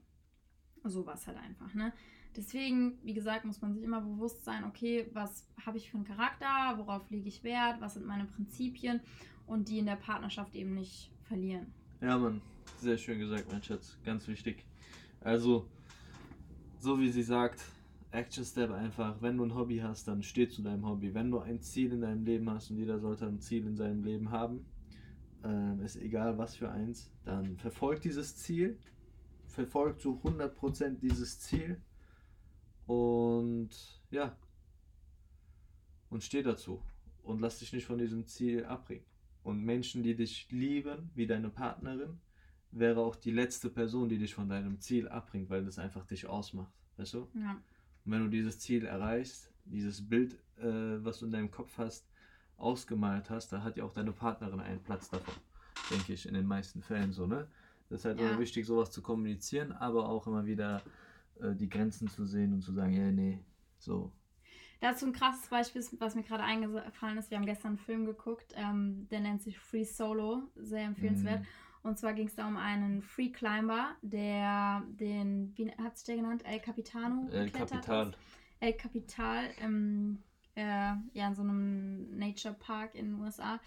sowas 0.84 1.26
halt 1.26 1.38
einfach, 1.38 1.74
ne? 1.74 1.92
Deswegen, 2.36 2.98
wie 3.02 3.14
gesagt, 3.14 3.44
muss 3.44 3.60
man 3.60 3.74
sich 3.74 3.82
immer 3.82 4.00
bewusst 4.00 4.44
sein, 4.44 4.64
okay, 4.64 5.10
was 5.12 5.46
habe 5.64 5.78
ich 5.78 5.90
für 5.90 5.96
einen 5.96 6.06
Charakter, 6.06 6.78
worauf 6.78 7.10
lege 7.10 7.28
ich 7.28 7.42
Wert, 7.42 7.80
was 7.80 7.94
sind 7.94 8.06
meine 8.06 8.24
Prinzipien 8.24 9.00
und 9.46 9.68
die 9.68 9.78
in 9.78 9.86
der 9.86 9.96
Partnerschaft 9.96 10.54
eben 10.54 10.74
nicht 10.74 11.10
verlieren. 11.24 11.72
Ja, 12.00 12.16
Mann, 12.16 12.40
sehr 12.78 12.96
schön 12.96 13.18
gesagt, 13.18 13.50
mein 13.50 13.62
Schatz, 13.62 13.98
ganz 14.04 14.28
wichtig. 14.28 14.64
Also, 15.20 15.68
so 16.78 16.98
wie 17.00 17.10
sie 17.10 17.22
sagt, 17.22 17.60
Action 18.12 18.44
Step 18.44 18.70
einfach, 18.70 19.20
wenn 19.20 19.36
du 19.36 19.44
ein 19.44 19.54
Hobby 19.54 19.78
hast, 19.78 20.08
dann 20.08 20.22
steh 20.22 20.48
zu 20.48 20.62
deinem 20.62 20.86
Hobby. 20.86 21.12
Wenn 21.14 21.30
du 21.30 21.38
ein 21.38 21.60
Ziel 21.60 21.92
in 21.92 22.00
deinem 22.00 22.24
Leben 22.24 22.48
hast 22.50 22.70
und 22.70 22.78
jeder 22.78 22.98
sollte 22.98 23.26
ein 23.26 23.40
Ziel 23.40 23.66
in 23.66 23.76
seinem 23.76 24.02
Leben 24.02 24.30
haben, 24.30 24.64
äh, 25.44 25.84
ist 25.84 25.96
egal 25.96 26.38
was 26.38 26.56
für 26.56 26.70
eins, 26.70 27.12
dann 27.24 27.56
verfolg 27.56 28.00
dieses 28.00 28.36
Ziel, 28.36 28.78
verfolg 29.46 30.00
zu 30.00 30.20
100% 30.24 31.00
dieses 31.00 31.40
Ziel 31.40 31.80
und 32.90 33.70
ja, 34.10 34.36
und 36.08 36.24
steh 36.24 36.42
dazu 36.42 36.82
und 37.22 37.40
lass 37.40 37.60
dich 37.60 37.72
nicht 37.72 37.86
von 37.86 37.98
diesem 37.98 38.26
Ziel 38.26 38.64
abbringen. 38.64 39.04
Und 39.44 39.62
Menschen, 39.62 40.02
die 40.02 40.16
dich 40.16 40.50
lieben, 40.50 41.08
wie 41.14 41.28
deine 41.28 41.50
Partnerin, 41.50 42.18
wäre 42.72 43.00
auch 43.00 43.14
die 43.14 43.30
letzte 43.30 43.70
Person, 43.70 44.08
die 44.08 44.18
dich 44.18 44.34
von 44.34 44.48
deinem 44.48 44.80
Ziel 44.80 45.08
abbringt, 45.08 45.50
weil 45.50 45.64
das 45.64 45.78
einfach 45.78 46.04
dich 46.04 46.26
ausmacht. 46.26 46.72
Weißt 46.96 47.14
du? 47.14 47.28
Ja. 47.34 47.52
Und 48.04 48.12
wenn 48.12 48.24
du 48.24 48.28
dieses 48.28 48.58
Ziel 48.58 48.84
erreichst, 48.84 49.52
dieses 49.66 50.08
Bild, 50.08 50.34
äh, 50.58 51.04
was 51.04 51.20
du 51.20 51.26
in 51.26 51.32
deinem 51.32 51.50
Kopf 51.52 51.78
hast, 51.78 52.10
ausgemalt 52.56 53.30
hast, 53.30 53.52
da 53.52 53.62
hat 53.62 53.76
ja 53.76 53.84
auch 53.84 53.92
deine 53.92 54.12
Partnerin 54.12 54.58
einen 54.58 54.82
Platz 54.82 55.08
davon. 55.08 55.34
Denke 55.92 56.12
ich, 56.12 56.26
in 56.26 56.34
den 56.34 56.46
meisten 56.46 56.82
Fällen 56.82 57.12
so, 57.12 57.28
ne? 57.28 57.46
Das 57.88 58.00
ist 58.00 58.04
halt 58.04 58.20
ja. 58.20 58.28
immer 58.28 58.40
wichtig, 58.40 58.66
sowas 58.66 58.90
zu 58.90 59.00
kommunizieren, 59.00 59.70
aber 59.70 60.08
auch 60.08 60.26
immer 60.26 60.44
wieder 60.44 60.82
äh, 61.42 61.54
die 61.54 61.68
Grenzen 61.68 62.08
zu 62.08 62.24
sehen 62.24 62.52
und 62.52 62.62
zu 62.62 62.72
sagen, 62.72 62.92
ja, 62.92 63.10
nee, 63.10 63.38
so, 63.78 64.12
Dazu 64.80 65.04
ein 65.04 65.12
krasses 65.12 65.46
Beispiel, 65.48 65.84
was 65.98 66.14
mir 66.14 66.22
gerade 66.22 66.42
eingefallen 66.42 67.18
ist. 67.18 67.30
Wir 67.30 67.36
haben 67.36 67.44
gestern 67.44 67.68
einen 67.68 67.78
Film 67.78 68.06
geguckt, 68.06 68.54
ähm, 68.56 69.06
der 69.10 69.20
nennt 69.20 69.42
sich 69.42 69.58
Free 69.58 69.84
Solo, 69.84 70.44
sehr 70.56 70.84
empfehlenswert. 70.84 71.40
Mhm. 71.40 71.46
Und 71.82 71.98
zwar 71.98 72.14
ging 72.14 72.28
es 72.28 72.34
da 72.34 72.48
um 72.48 72.56
einen 72.56 73.02
Free 73.02 73.28
Climber, 73.28 73.94
der 74.00 74.82
den, 74.88 75.52
wie 75.56 75.70
hat 75.72 75.98
sich 75.98 76.06
der 76.06 76.16
genannt? 76.16 76.42
El 76.46 76.60
Capitano? 76.60 77.28
El 77.30 77.50
Capital. 77.50 78.12
El 78.60 78.72
Capital 78.74 79.44
im 79.62 80.22
äh, 80.54 80.94
ja, 81.12 81.28
in 81.28 81.34
so 81.34 81.42
einem 81.42 82.16
Nature 82.18 82.54
Park 82.54 82.94
in 82.94 83.12
den 83.12 83.20
USA. 83.20 83.60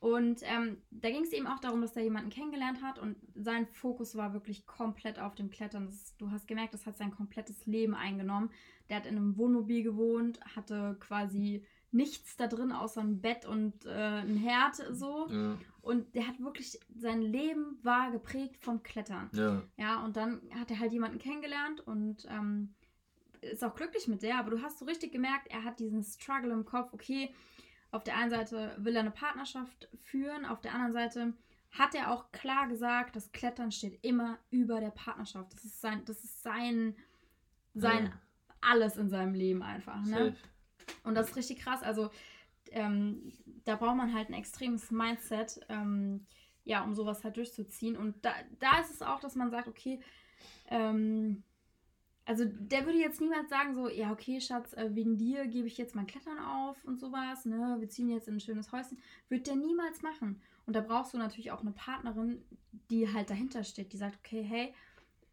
Und 0.00 0.40
ähm, 0.42 0.78
da 0.90 1.10
ging 1.10 1.22
es 1.22 1.32
eben 1.32 1.46
auch 1.46 1.60
darum, 1.60 1.80
dass 1.80 1.96
er 1.96 2.02
jemanden 2.02 2.30
kennengelernt 2.30 2.82
hat 2.82 2.98
und 2.98 3.16
sein 3.34 3.66
Fokus 3.66 4.16
war 4.16 4.32
wirklich 4.32 4.66
komplett 4.66 5.18
auf 5.18 5.34
dem 5.34 5.50
Klettern. 5.50 5.86
Das, 5.86 6.16
du 6.16 6.30
hast 6.30 6.48
gemerkt, 6.48 6.74
das 6.74 6.86
hat 6.86 6.96
sein 6.96 7.10
komplettes 7.10 7.66
Leben 7.66 7.94
eingenommen. 7.94 8.50
Der 8.88 8.96
hat 8.96 9.06
in 9.06 9.16
einem 9.16 9.36
Wohnmobil 9.36 9.82
gewohnt, 9.82 10.40
hatte 10.56 10.96
quasi 11.00 11.64
nichts 11.92 12.36
da 12.36 12.46
drin 12.46 12.72
außer 12.72 13.02
ein 13.02 13.20
Bett 13.20 13.44
und 13.44 13.84
äh, 13.84 13.90
ein 13.90 14.36
Herd 14.36 14.76
so. 14.92 15.28
Ja. 15.30 15.56
Und 15.82 16.14
der 16.14 16.26
hat 16.26 16.40
wirklich, 16.40 16.80
sein 16.96 17.20
Leben 17.20 17.78
war 17.82 18.10
geprägt 18.10 18.56
vom 18.64 18.82
Klettern. 18.82 19.28
Ja. 19.32 19.62
Ja, 19.76 20.04
und 20.04 20.16
dann 20.16 20.40
hat 20.58 20.70
er 20.70 20.78
halt 20.78 20.92
jemanden 20.92 21.18
kennengelernt 21.18 21.80
und 21.80 22.26
ähm, 22.30 22.74
ist 23.42 23.62
auch 23.64 23.74
glücklich 23.74 24.08
mit 24.08 24.22
der, 24.22 24.38
aber 24.38 24.50
du 24.50 24.62
hast 24.62 24.78
so 24.78 24.84
richtig 24.84 25.12
gemerkt, 25.12 25.48
er 25.50 25.64
hat 25.64 25.80
diesen 25.80 26.02
Struggle 26.02 26.52
im 26.52 26.64
Kopf, 26.64 26.92
okay, 26.92 27.34
auf 27.90 28.04
der 28.04 28.16
einen 28.16 28.30
Seite 28.30 28.74
will 28.78 28.94
er 28.94 29.00
eine 29.00 29.10
Partnerschaft 29.10 29.88
führen, 30.00 30.46
auf 30.46 30.60
der 30.60 30.74
anderen 30.74 30.92
Seite 30.92 31.34
hat 31.72 31.94
er 31.94 32.10
auch 32.10 32.30
klar 32.32 32.68
gesagt, 32.68 33.16
das 33.16 33.32
Klettern 33.32 33.72
steht 33.72 33.98
immer 34.04 34.38
über 34.50 34.80
der 34.80 34.90
Partnerschaft. 34.90 35.54
Das 35.54 35.64
ist 35.64 35.80
sein, 35.80 36.02
das 36.04 36.22
ist 36.22 36.42
sein, 36.42 36.94
sein 37.74 38.06
ja. 38.06 38.12
alles 38.60 38.96
in 38.98 39.08
seinem 39.08 39.34
Leben 39.34 39.62
einfach. 39.62 40.04
Ne? 40.04 40.36
Und 41.02 41.14
das 41.14 41.30
ist 41.30 41.36
richtig 41.36 41.60
krass. 41.60 41.82
Also 41.82 42.10
ähm, 42.70 43.32
da 43.64 43.76
braucht 43.76 43.96
man 43.96 44.12
halt 44.12 44.28
ein 44.28 44.34
extremes 44.34 44.90
Mindset, 44.90 45.60
ähm, 45.68 46.26
ja, 46.64 46.82
um 46.84 46.94
sowas 46.94 47.24
halt 47.24 47.38
durchzuziehen. 47.38 47.96
Und 47.96 48.22
da, 48.24 48.34
da 48.60 48.80
ist 48.80 48.90
es 48.90 49.02
auch, 49.02 49.20
dass 49.20 49.34
man 49.34 49.50
sagt, 49.50 49.66
okay, 49.66 50.00
ähm, 50.68 51.42
also 52.24 52.44
der 52.46 52.86
würde 52.86 52.98
jetzt 52.98 53.20
niemals 53.20 53.50
sagen 53.50 53.74
so, 53.74 53.88
ja, 53.88 54.12
okay, 54.12 54.40
Schatz, 54.40 54.72
äh, 54.74 54.94
wegen 54.94 55.16
dir 55.16 55.46
gebe 55.46 55.66
ich 55.66 55.76
jetzt 55.76 55.94
mein 55.94 56.06
Klettern 56.06 56.38
auf 56.38 56.84
und 56.84 57.00
sowas, 57.00 57.44
ne? 57.44 57.76
Wir 57.80 57.88
ziehen 57.88 58.08
jetzt 58.10 58.28
in 58.28 58.34
ein 58.34 58.40
schönes 58.40 58.70
Häuschen. 58.70 58.98
Würde 59.28 59.42
der 59.42 59.56
niemals 59.56 60.02
machen. 60.02 60.40
Und 60.66 60.76
da 60.76 60.80
brauchst 60.80 61.14
du 61.14 61.18
natürlich 61.18 61.50
auch 61.50 61.60
eine 61.60 61.72
Partnerin, 61.72 62.42
die 62.90 63.12
halt 63.12 63.30
dahinter 63.30 63.64
steht, 63.64 63.92
die 63.92 63.96
sagt, 63.96 64.18
okay, 64.18 64.42
hey, 64.42 64.74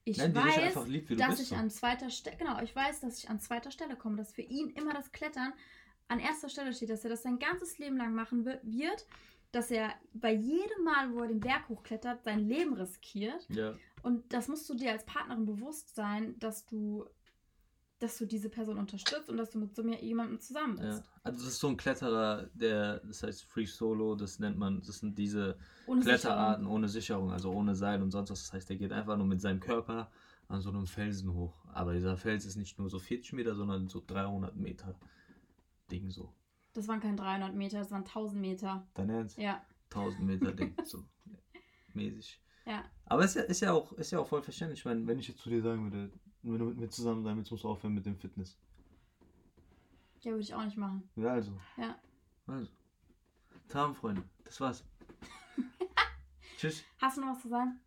ich 0.03 0.17
Nein, 0.17 0.33
weiß, 0.33 0.87
lieb, 0.87 1.15
dass 1.17 1.39
ich 1.39 1.49
so. 1.49 1.55
an 1.55 1.69
zweiter 1.69 2.09
Stelle, 2.09 2.35
genau, 2.37 2.59
ich 2.61 2.75
weiß, 2.75 3.01
dass 3.01 3.19
ich 3.19 3.29
an 3.29 3.39
zweiter 3.39 3.69
Stelle 3.69 3.95
komme, 3.95 4.15
dass 4.15 4.33
für 4.33 4.41
ihn 4.41 4.69
immer 4.71 4.93
das 4.93 5.11
Klettern 5.11 5.53
an 6.07 6.19
erster 6.19 6.49
Stelle 6.49 6.73
steht, 6.73 6.89
dass 6.89 7.03
er 7.03 7.11
das 7.11 7.21
sein 7.21 7.37
ganzes 7.37 7.77
Leben 7.77 7.97
lang 7.97 8.15
machen 8.15 8.43
wird, 8.45 9.05
dass 9.51 9.71
er 9.71 9.93
bei 10.13 10.33
jedem 10.33 10.83
Mal, 10.83 11.13
wo 11.13 11.21
er 11.21 11.27
den 11.27 11.39
Berg 11.39 11.69
hochklettert, 11.69 12.23
sein 12.23 12.39
Leben 12.39 12.73
riskiert. 12.73 13.47
Ja. 13.49 13.73
Und 14.01 14.31
das 14.33 14.47
musst 14.47 14.69
du 14.69 14.75
dir 14.75 14.91
als 14.91 15.05
Partnerin 15.05 15.45
bewusst 15.45 15.95
sein, 15.95 16.37
dass 16.39 16.65
du, 16.65 17.05
dass 17.97 18.17
du 18.17 18.25
diese 18.25 18.49
Person 18.49 18.77
unterstützt 18.77 19.29
und 19.29 19.37
dass 19.37 19.49
du 19.49 19.59
mit 19.59 19.75
so 19.75 19.85
jemandem 19.87 20.39
zusammen 20.39 20.77
bist. 20.77 21.03
Ja. 21.03 21.21
Also 21.23 21.39
das 21.39 21.53
ist 21.53 21.59
so 21.59 21.67
ein 21.67 21.77
Kletterer, 21.77 22.49
der, 22.53 22.99
das 22.99 23.23
heißt 23.23 23.43
Free 23.43 23.65
Solo, 23.65 24.15
das 24.15 24.39
nennt 24.39 24.57
man, 24.57 24.81
das 24.81 24.99
sind 24.99 25.17
diese 25.17 25.57
ohne 25.87 26.01
Kletterarten 26.01 26.63
Sicherung. 26.63 26.75
ohne 26.75 26.87
Sicherung, 26.87 27.31
also 27.31 27.51
ohne 27.51 27.75
Seil 27.75 28.01
und 28.01 28.11
sonst 28.11 28.29
was. 28.29 28.43
Das 28.43 28.53
heißt, 28.53 28.69
der 28.69 28.77
geht 28.77 28.91
einfach 28.91 29.17
nur 29.17 29.27
mit 29.27 29.41
seinem 29.41 29.59
Körper 29.59 30.11
an 30.47 30.61
so 30.61 30.69
einem 30.69 30.85
Felsen 30.85 31.33
hoch. 31.33 31.65
Aber 31.73 31.93
dieser 31.93 32.17
Fels 32.17 32.45
ist 32.45 32.55
nicht 32.55 32.77
nur 32.77 32.89
so 32.89 32.99
40 32.99 33.33
Meter, 33.33 33.55
sondern 33.55 33.87
so 33.87 34.03
300 34.05 34.55
Meter 34.55 34.95
Ding 35.91 36.09
so. 36.11 36.33
Das 36.73 36.87
waren 36.87 36.99
keine 36.99 37.15
300 37.15 37.55
Meter, 37.55 37.79
das 37.79 37.91
waren 37.91 38.03
1000 38.03 38.39
Meter. 38.39 38.87
Dein 38.93 39.09
Ernst? 39.09 39.37
Ja. 39.37 39.61
1000 39.91 40.21
Meter 40.21 40.51
Ding, 40.53 40.75
so 40.83 41.03
mäßig. 41.93 42.41
Ja. 42.65 42.83
Aber 43.05 43.23
es 43.23 43.35
ist 43.35 43.35
ja, 43.35 43.43
ist 43.43 43.61
ja, 43.61 43.73
auch, 43.73 43.91
ist 43.93 44.11
ja 44.11 44.19
auch 44.19 44.27
voll 44.27 44.43
verständlich. 44.43 44.79
Ich 44.79 44.85
meine, 44.85 45.05
wenn 45.07 45.19
ich 45.19 45.27
jetzt 45.27 45.39
zu 45.39 45.49
dir 45.49 45.61
sagen 45.61 45.83
würde, 45.83 46.11
wenn 46.43 46.59
du 46.59 46.65
mit 46.65 46.77
mir 46.77 46.89
zusammen 46.89 47.23
sein 47.23 47.35
willst, 47.37 47.51
musst 47.51 47.63
du 47.63 47.69
aufhören 47.69 47.93
mit 47.93 48.05
dem 48.05 48.17
Fitness. 48.17 48.57
Ja, 50.21 50.31
würde 50.31 50.43
ich 50.43 50.53
auch 50.53 50.63
nicht 50.63 50.77
machen. 50.77 51.09
Ja, 51.15 51.33
also. 51.33 51.51
Ja. 51.77 51.97
Also. 52.45 52.69
Tam, 53.67 53.95
Freunde. 53.95 54.23
Das 54.43 54.59
war's. 54.59 54.83
Tschüss. 56.57 56.83
Hast 56.99 57.17
du 57.17 57.21
noch 57.21 57.35
was 57.35 57.41
zu 57.41 57.49
sagen? 57.49 57.79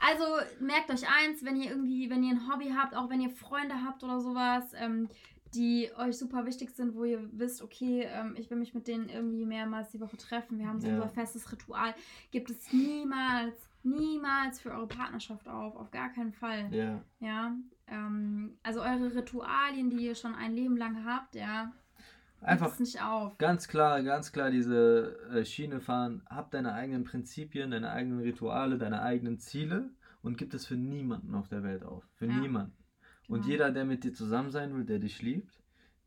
Also 0.00 0.24
merkt 0.60 0.90
euch 0.90 1.04
eins, 1.08 1.44
wenn 1.44 1.56
ihr 1.56 1.70
irgendwie, 1.70 2.08
wenn 2.08 2.22
ihr 2.22 2.32
ein 2.32 2.48
Hobby 2.50 2.72
habt, 2.74 2.94
auch 2.94 3.10
wenn 3.10 3.20
ihr 3.20 3.30
Freunde 3.30 3.82
habt 3.82 4.02
oder 4.02 4.20
sowas, 4.20 4.72
ähm, 4.74 5.08
die 5.54 5.90
euch 5.96 6.18
super 6.18 6.46
wichtig 6.46 6.70
sind, 6.70 6.94
wo 6.94 7.04
ihr 7.04 7.20
wisst, 7.32 7.62
okay, 7.62 8.06
ähm, 8.08 8.34
ich 8.36 8.50
will 8.50 8.58
mich 8.58 8.74
mit 8.74 8.86
denen 8.88 9.08
irgendwie 9.08 9.44
mehrmals 9.44 9.90
die 9.90 10.00
Woche 10.00 10.16
treffen, 10.16 10.58
wir 10.58 10.66
haben 10.66 10.80
so 10.80 10.88
ja. 10.88 10.94
unser 10.94 11.08
festes 11.08 11.50
Ritual, 11.52 11.94
gibt 12.30 12.50
es 12.50 12.72
niemals, 12.72 13.54
niemals 13.82 14.60
für 14.60 14.72
eure 14.72 14.86
Partnerschaft 14.86 15.48
auf, 15.48 15.76
auf 15.76 15.90
gar 15.90 16.12
keinen 16.12 16.32
Fall. 16.32 16.72
Ja. 16.72 17.02
Ja. 17.20 17.56
Ähm, 17.86 18.58
also 18.62 18.80
eure 18.80 19.14
Ritualien, 19.14 19.90
die 19.90 20.06
ihr 20.06 20.14
schon 20.14 20.34
ein 20.34 20.54
Leben 20.54 20.76
lang 20.76 21.04
habt, 21.04 21.34
ja. 21.34 21.72
Einfach 22.40 22.78
nicht 22.78 23.02
auf. 23.02 23.38
ganz 23.38 23.68
klar, 23.68 24.02
ganz 24.02 24.30
klar 24.30 24.50
diese 24.50 25.18
äh, 25.32 25.44
Schiene 25.46 25.80
fahren. 25.80 26.22
Hab 26.28 26.50
deine 26.50 26.74
eigenen 26.74 27.04
Prinzipien, 27.04 27.70
deine 27.70 27.90
eigenen 27.90 28.20
Rituale, 28.20 28.76
deine 28.76 29.00
eigenen 29.00 29.38
Ziele 29.38 29.88
und 30.20 30.36
gib 30.36 30.52
es 30.52 30.66
für 30.66 30.76
niemanden 30.76 31.34
auf 31.34 31.48
der 31.48 31.62
Welt 31.62 31.84
auf. 31.84 32.04
Für 32.16 32.26
ja. 32.26 32.36
niemanden. 32.36 32.83
Und 33.28 33.40
genau. 33.40 33.52
jeder, 33.52 33.70
der 33.70 33.84
mit 33.84 34.04
dir 34.04 34.12
zusammen 34.12 34.50
sein 34.50 34.74
will, 34.74 34.84
der 34.84 34.98
dich 34.98 35.22
liebt, 35.22 35.62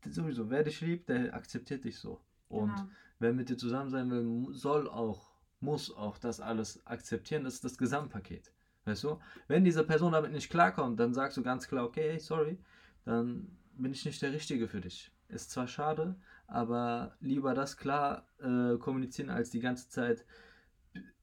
sowieso, 0.09 0.49
wer 0.49 0.63
dich 0.63 0.81
liebt, 0.81 1.09
der 1.09 1.33
akzeptiert 1.33 1.83
dich 1.83 1.97
so. 1.97 2.21
Und 2.49 2.75
genau. 2.75 2.89
wer 3.19 3.33
mit 3.33 3.49
dir 3.49 3.57
zusammen 3.57 3.89
sein 3.89 4.09
will, 4.09 4.53
soll 4.53 4.87
auch, 4.87 5.31
muss 5.59 5.95
auch 5.95 6.17
das 6.17 6.39
alles 6.39 6.85
akzeptieren. 6.85 7.43
Das 7.43 7.55
ist 7.55 7.63
das 7.63 7.77
Gesamtpaket. 7.77 8.51
Weißt 8.85 9.03
du? 9.03 9.19
Wenn 9.47 9.65
diese 9.65 9.83
Person 9.83 10.13
damit 10.13 10.31
nicht 10.31 10.49
klarkommt, 10.49 10.99
dann 10.99 11.13
sagst 11.13 11.37
du 11.37 11.43
ganz 11.43 11.67
klar, 11.67 11.83
okay, 11.83 12.19
sorry, 12.19 12.57
dann 13.03 13.57
bin 13.73 13.91
ich 13.91 14.05
nicht 14.05 14.21
der 14.21 14.31
Richtige 14.31 14.67
für 14.67 14.81
dich. 14.81 15.11
ist 15.27 15.51
zwar 15.51 15.67
schade, 15.67 16.15
aber 16.47 17.15
lieber 17.19 17.53
das 17.53 17.75
klar 17.75 18.25
äh, 18.39 18.77
kommunizieren, 18.77 19.29
als 19.29 19.49
die 19.49 19.59
ganze 19.59 19.89
Zeit 19.89 20.25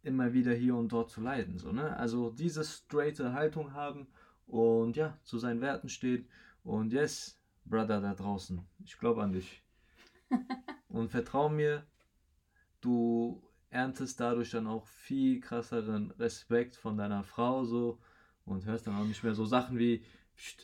immer 0.02 0.34
wieder 0.34 0.52
hier 0.52 0.76
und 0.76 0.92
dort 0.92 1.10
zu 1.10 1.22
leiden. 1.22 1.58
So, 1.58 1.72
ne? 1.72 1.96
Also 1.96 2.30
diese 2.30 2.62
straighte 2.64 3.32
Haltung 3.32 3.72
haben 3.72 4.06
und 4.46 4.96
ja, 4.96 5.18
zu 5.24 5.38
seinen 5.38 5.60
Werten 5.60 5.88
steht. 5.88 6.28
Und 6.62 6.92
yes, 6.92 7.38
Brother 7.64 8.00
da 8.00 8.14
draußen, 8.14 8.60
ich 8.84 8.98
glaube 8.98 9.22
an 9.22 9.32
dich. 9.32 9.62
und 10.88 11.10
vertrau 11.10 11.48
mir, 11.48 11.86
du 12.80 13.42
erntest 13.70 14.20
dadurch 14.20 14.50
dann 14.50 14.66
auch 14.66 14.86
viel 14.86 15.40
krasseren 15.40 16.10
Respekt 16.12 16.76
von 16.76 16.96
deiner 16.96 17.24
Frau 17.24 17.64
so 17.64 17.98
und 18.44 18.64
hörst 18.66 18.86
dann 18.86 18.96
auch 18.96 19.04
nicht 19.04 19.24
mehr 19.24 19.34
so 19.34 19.44
Sachen 19.44 19.78
wie, 19.78 20.04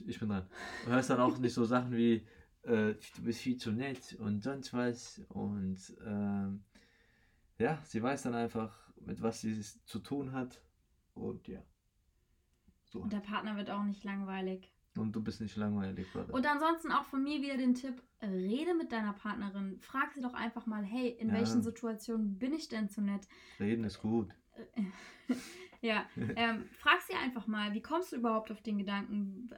ich 0.07 0.19
bin 0.21 0.29
dran, 0.29 0.47
du 0.85 0.91
hörst 0.91 1.11
dann 1.11 1.21
auch 1.21 1.39
nicht 1.39 1.55
so 1.55 1.65
Sachen 1.65 1.93
wie, 1.93 2.27
äh, 2.63 2.95
du 3.17 3.23
bist 3.23 3.41
viel 3.41 3.57
zu 3.57 3.73
nett 3.73 4.15
und 4.19 4.43
sonst 4.43 4.73
was 4.73 5.21
und 5.29 5.79
ähm, 6.05 6.63
ja, 7.59 7.79
sie 7.85 8.03
weiß 8.03 8.23
dann 8.23 8.35
einfach, 8.35 8.77
mit 9.01 9.21
was 9.23 9.41
sie 9.41 9.59
es 9.59 9.85
zu 9.85 9.99
tun 9.99 10.33
hat 10.33 10.61
und 11.15 11.49
ja. 11.49 11.63
So. 12.91 13.01
Und 13.01 13.13
der 13.13 13.21
Partner 13.21 13.57
wird 13.57 13.71
auch 13.71 13.85
nicht 13.85 14.05
langweilig. 14.05 14.71
Und 14.97 15.13
du 15.13 15.23
bist 15.23 15.41
nicht 15.41 15.57
langweilig, 15.57 16.13
Brother. 16.13 16.35
Und 16.35 16.45
ansonsten 16.47 16.91
auch 16.91 17.05
von 17.05 17.23
mir 17.23 17.41
wieder 17.41 17.57
den 17.57 17.75
Tipp, 17.75 18.03
rede 18.21 18.75
mit 18.75 18.91
deiner 18.91 19.13
Partnerin. 19.13 19.79
Frag 19.81 20.13
sie 20.13 20.21
doch 20.21 20.35
einfach 20.35 20.67
mal, 20.67 20.83
hey, 20.83 21.09
in 21.09 21.29
ja. 21.29 21.35
welchen 21.35 21.63
Situationen 21.63 22.39
bin 22.39 22.53
ich 22.53 22.69
denn 22.69 22.89
zu 22.89 23.01
nett? 23.01 23.27
Reden 23.61 23.85
ist 23.85 24.01
gut. 24.01 24.35
ja, 25.81 26.05
ähm, 26.17 26.65
frag 26.79 27.01
sie 27.03 27.15
einfach 27.15 27.47
mal, 27.47 27.73
wie 27.73 27.81
kommst 27.81 28.13
du 28.13 28.17
überhaupt 28.17 28.51
auf 28.51 28.63
den 28.63 28.79
Gedanken? 28.79 29.51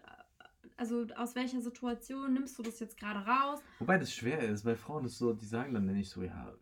Also 0.77 1.07
aus 1.16 1.35
welcher 1.35 1.61
Situation 1.61 2.35
nimmst 2.35 2.59
du 2.59 2.62
das 2.62 2.79
jetzt 2.81 2.99
gerade 2.99 3.21
raus? 3.21 3.61
Wobei 3.79 3.99
das 3.99 4.12
schwer 4.12 4.40
ist, 4.40 4.64
weil 4.64 4.77
Frauen 4.77 5.07
ist 5.07 5.18
so, 5.18 5.33
die 5.33 5.47
sagen 5.47 5.73
dann 5.73 5.87
nicht 5.87 6.11
so, 6.11 6.23
ja, 6.23 6.53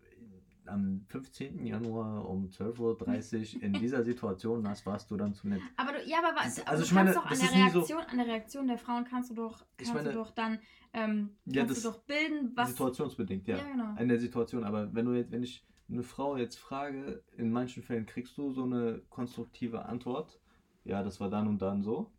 am 0.66 1.04
15. 1.08 1.66
Januar 1.66 2.28
um 2.28 2.48
12.30 2.48 3.56
Uhr 3.56 3.62
in 3.62 3.72
dieser 3.72 4.02
Situation, 4.02 4.62
das 4.64 4.84
warst 4.86 5.10
du 5.10 5.16
dann 5.16 5.34
zu 5.34 5.48
nett. 5.48 5.60
Aber 5.76 5.92
du, 5.92 6.08
ja, 6.08 6.18
aber 6.18 6.36
was, 6.36 6.66
also 6.66 6.84
ich 6.84 6.92
meine, 6.92 7.12
doch 7.12 7.26
an 7.26 7.38
der, 7.38 7.52
Reaktion, 7.52 7.84
so, 7.84 7.96
an 7.96 8.16
der 8.16 8.26
Reaktion 8.26 8.68
der 8.68 8.78
Frauen 8.78 9.04
kannst 9.04 9.30
du 9.30 9.34
doch, 9.34 9.64
kannst 9.76 9.94
meine, 9.94 10.10
du 10.10 10.14
doch 10.14 10.30
dann 10.30 10.58
ähm, 10.92 11.36
ja, 11.46 11.64
kannst 11.64 11.84
du 11.84 11.90
doch 11.90 12.00
bilden, 12.00 12.52
was. 12.54 12.70
Situationsbedingt, 12.70 13.46
ja. 13.46 13.56
ja 13.56 13.64
genau. 13.64 13.96
In 13.98 14.08
der 14.08 14.18
Situation. 14.18 14.64
Aber 14.64 14.92
wenn 14.94 15.06
du 15.06 15.12
jetzt, 15.12 15.30
wenn 15.30 15.42
ich 15.42 15.64
eine 15.90 16.02
Frau 16.02 16.36
jetzt 16.36 16.58
frage, 16.58 17.22
in 17.36 17.50
manchen 17.50 17.82
Fällen 17.82 18.06
kriegst 18.06 18.36
du 18.38 18.52
so 18.52 18.64
eine 18.64 19.02
konstruktive 19.10 19.84
Antwort. 19.86 20.40
Ja, 20.84 21.02
das 21.02 21.20
war 21.20 21.30
dann 21.30 21.48
und 21.48 21.60
dann 21.62 21.82
so. 21.82 22.12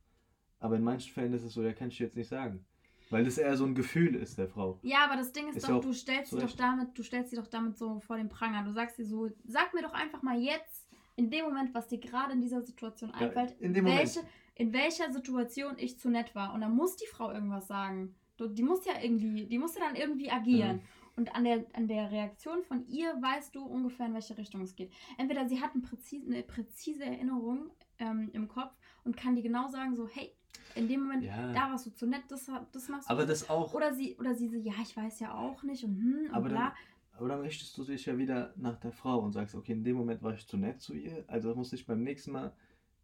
Aber 0.59 0.75
in 0.75 0.83
manchen 0.83 1.11
Fällen 1.11 1.33
ist 1.33 1.43
es 1.43 1.53
so, 1.53 1.63
ja, 1.63 1.73
kann 1.73 1.87
ich 1.87 1.99
jetzt 1.99 2.15
nicht 2.15 2.27
sagen. 2.27 2.65
Weil 3.11 3.25
das 3.25 3.37
eher 3.37 3.55
so 3.57 3.65
ein 3.65 3.75
Gefühl 3.75 4.15
ist 4.15 4.37
der 4.37 4.47
Frau. 4.47 4.79
Ja, 4.81 5.05
aber 5.05 5.17
das 5.17 5.33
Ding 5.33 5.49
ist, 5.49 5.57
ist 5.57 5.69
doch, 5.69 5.81
du 5.81 5.93
stellst 5.93 6.31
sie 6.31 6.39
doch 6.39 6.55
damit, 6.55 6.97
du 6.97 7.03
stellst 7.03 7.29
sie 7.29 7.35
doch 7.35 7.47
damit 7.47 7.77
so 7.77 7.99
vor 7.99 8.17
den 8.17 8.29
Pranger. 8.29 8.63
Du 8.63 8.71
sagst 8.71 8.95
sie 8.95 9.03
so, 9.03 9.29
sag 9.45 9.73
mir 9.73 9.81
doch 9.81 9.93
einfach 9.93 10.21
mal 10.23 10.39
jetzt, 10.41 10.87
in 11.17 11.29
dem 11.29 11.45
Moment, 11.45 11.73
was 11.73 11.87
dir 11.87 11.99
gerade 11.99 12.33
in 12.33 12.41
dieser 12.41 12.61
Situation 12.61 13.11
einfällt, 13.11 13.55
ja, 13.59 13.67
in, 13.67 13.85
welche, 13.85 14.21
in 14.55 14.73
welcher 14.73 15.11
Situation 15.11 15.75
ich 15.77 15.99
zu 15.99 16.09
nett 16.09 16.33
war. 16.35 16.53
Und 16.53 16.61
dann 16.61 16.75
muss 16.75 16.95
die 16.95 17.05
Frau 17.05 17.31
irgendwas 17.31 17.67
sagen. 17.67 18.15
Die 18.39 18.63
muss 18.63 18.85
ja 18.85 18.93
irgendwie, 18.99 19.45
die 19.45 19.59
muss 19.59 19.75
ja 19.75 19.81
dann 19.81 19.95
irgendwie 19.95 20.31
agieren. 20.31 20.77
Mhm. 20.77 20.81
Und 21.17 21.35
an 21.35 21.43
der, 21.43 21.65
an 21.73 21.87
der 21.87 22.09
Reaktion 22.09 22.63
von 22.63 22.87
ihr 22.87 23.09
weißt 23.21 23.53
du 23.53 23.63
ungefähr, 23.63 24.07
in 24.07 24.13
welche 24.13 24.37
Richtung 24.37 24.61
es 24.61 24.75
geht. 24.75 24.91
Entweder 25.17 25.47
sie 25.47 25.61
hat 25.61 25.73
eine 25.73 25.83
präzise, 25.83 26.25
eine 26.25 26.41
präzise 26.41 27.03
Erinnerung 27.03 27.69
ähm, 27.99 28.29
im 28.33 28.47
Kopf 28.47 28.73
und 29.03 29.17
kann 29.17 29.35
dir 29.35 29.43
genau 29.43 29.67
sagen, 29.67 29.95
so, 29.95 30.07
hey, 30.07 30.33
in 30.75 30.87
dem 30.87 31.01
Moment, 31.01 31.23
ja. 31.23 31.51
da 31.51 31.71
warst 31.71 31.85
du 31.85 31.91
zu 31.91 32.05
nett, 32.05 32.23
das, 32.29 32.49
das 32.71 32.89
machst 32.89 33.09
du. 33.09 33.13
Aber 33.13 33.25
das 33.25 33.49
auch. 33.49 33.73
Oder 33.73 33.93
sie, 33.93 34.15
oder 34.17 34.33
sie 34.35 34.47
so, 34.47 34.57
ja, 34.57 34.73
ich 34.81 34.95
weiß 34.95 35.19
ja 35.19 35.33
auch 35.33 35.63
nicht 35.63 35.83
und 35.83 35.97
hm 35.97 36.25
und 36.29 36.33
aber 36.33 36.49
bla. 36.49 36.59
Dann, 36.59 36.73
aber 37.13 37.27
dann 37.29 37.41
richtest 37.41 37.77
du 37.77 37.83
dich 37.83 38.05
ja 38.05 38.17
wieder 38.17 38.53
nach 38.55 38.79
der 38.79 38.91
Frau 38.91 39.19
und 39.19 39.33
sagst, 39.33 39.55
okay, 39.55 39.73
in 39.73 39.83
dem 39.83 39.97
Moment 39.97 40.21
war 40.23 40.33
ich 40.33 40.47
zu 40.47 40.57
nett 40.57 40.81
zu 40.81 40.93
ihr, 40.93 41.23
also 41.27 41.53
muss 41.55 41.73
ich 41.73 41.85
beim 41.85 42.03
nächsten 42.03 42.31
Mal 42.31 42.53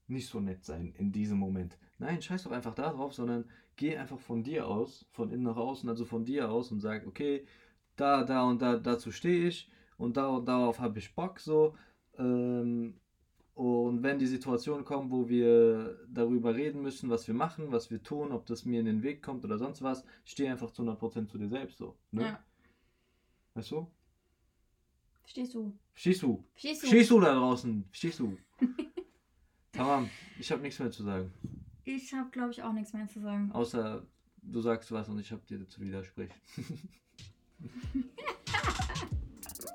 nicht 0.08 0.28
so 0.28 0.40
nett 0.40 0.64
sein 0.64 0.94
in 0.98 1.12
diesem 1.12 1.38
Moment. 1.38 1.78
Nein, 2.00 2.22
scheiß 2.22 2.44
doch 2.44 2.52
einfach 2.52 2.74
darauf, 2.74 3.14
sondern 3.14 3.46
geh 3.76 3.98
einfach 3.98 4.20
von 4.20 4.44
dir 4.44 4.68
aus, 4.68 5.06
von 5.12 5.32
innen 5.32 5.44
nach 5.44 5.58
außen, 5.58 5.90
also 5.90 6.06
von 6.06 6.24
dir 6.24 6.50
aus 6.50 6.72
und 6.72 6.80
sag, 6.80 7.06
okay, 7.06 7.46
da, 7.96 8.24
da 8.24 8.44
und 8.44 8.62
da, 8.62 8.78
dazu 8.78 9.12
stehe 9.12 9.48
ich 9.48 9.70
und 9.98 10.18
da 10.18 10.28
und 10.28 10.48
darauf 10.48 10.80
habe 10.80 11.00
ich 11.00 11.14
Bock 11.14 11.40
so. 11.40 11.76
Ähm, 12.18 13.00
und 13.58 14.04
wenn 14.04 14.20
die 14.20 14.28
Situation 14.28 14.86
kommt, 14.86 15.10
wo 15.10 15.28
wir 15.28 15.98
darüber 16.08 16.54
reden 16.54 16.84
müssen, 16.84 17.10
was 17.10 17.28
wir 17.28 17.34
machen, 17.34 17.72
was 17.72 17.90
wir 17.90 18.04
tun, 18.04 18.32
ob 18.32 18.46
das 18.46 18.66
mir 18.66 18.80
in 18.80 18.86
den 18.86 19.02
Weg 19.02 19.24
kommt 19.24 19.44
oder 19.44 19.58
sonst 19.58 19.82
was, 19.82 20.06
steh 20.26 20.48
einfach 20.48 20.70
zu 20.70 20.84
100% 20.84 21.26
zu 21.26 21.40
dir 21.40 21.50
selbst 21.50 21.80
so. 21.80 21.98
Ne? 22.12 22.22
Ja. 22.22 22.44
Weißt 23.56 23.72
du? 23.72 23.88
Verstehst 25.22 25.56
du? 25.56 25.76
Verstehst 25.92 26.22
du? 26.22 26.46
Verstehst 26.52 26.84
du? 26.84 26.88
Verstehst 26.88 27.10
du 27.10 27.20
da 27.20 27.34
draußen? 27.34 27.84
Verstehst 27.86 28.20
du? 28.20 28.38
Tamam, 29.72 30.08
ich 30.38 30.52
habe 30.52 30.62
nichts 30.62 30.78
mehr 30.78 30.92
zu 30.92 31.02
sagen. 31.02 31.34
Ich 31.84 32.14
habe, 32.14 32.30
glaube 32.30 32.52
ich, 32.52 32.62
auch 32.62 32.74
nichts 32.74 32.94
mehr 32.94 33.08
zu 33.08 33.22
sagen. 33.22 33.52
Außer 33.54 34.06
du 34.44 34.62
sagst 34.62 34.92
was 34.92 35.10
und 35.10 35.18
ich 35.18 35.32
habe 35.32 35.42
dir 35.48 35.58
dazu 35.58 35.82
widersprechen. 35.82 36.40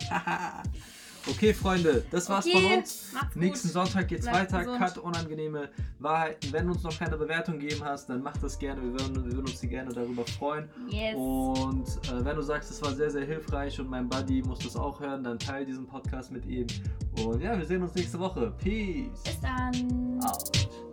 Okay, 1.28 1.54
Freunde, 1.54 2.04
das 2.10 2.28
war's 2.28 2.46
okay, 2.46 2.60
von 2.60 2.78
uns. 2.78 3.12
Nächsten 3.34 3.68
Sonntag 3.68 4.08
geht's 4.08 4.26
Bleib 4.26 4.52
weiter. 4.52 4.64
Gesund. 4.64 4.78
Cut 4.78 4.98
unangenehme 4.98 5.68
Wahrheiten. 5.98 6.52
Wenn 6.52 6.66
du 6.66 6.72
uns 6.72 6.82
noch 6.82 6.98
keine 6.98 7.16
Bewertung 7.16 7.58
gegeben 7.58 7.84
hast, 7.84 8.08
dann 8.08 8.22
mach 8.22 8.36
das 8.38 8.58
gerne. 8.58 8.82
Wir 8.82 8.92
würden, 8.92 9.14
wir 9.24 9.32
würden 9.32 9.46
uns 9.46 9.60
gerne 9.60 9.92
darüber 9.92 10.24
freuen. 10.24 10.68
Yes. 10.88 11.14
Und 11.16 11.88
äh, 12.10 12.24
wenn 12.24 12.36
du 12.36 12.42
sagst, 12.42 12.70
es 12.70 12.82
war 12.82 12.92
sehr, 12.92 13.10
sehr 13.10 13.24
hilfreich 13.24 13.78
und 13.78 13.88
mein 13.88 14.08
Buddy 14.08 14.42
muss 14.42 14.58
das 14.60 14.76
auch 14.76 15.00
hören, 15.00 15.22
dann 15.22 15.38
teile 15.38 15.66
diesen 15.66 15.86
Podcast 15.86 16.32
mit 16.32 16.44
ihm. 16.46 16.66
Und 17.24 17.40
ja, 17.40 17.56
wir 17.56 17.64
sehen 17.64 17.82
uns 17.82 17.94
nächste 17.94 18.18
Woche. 18.18 18.52
Peace. 18.58 19.22
Bis 19.22 19.40
dann. 19.40 20.20
Out. 20.24 20.91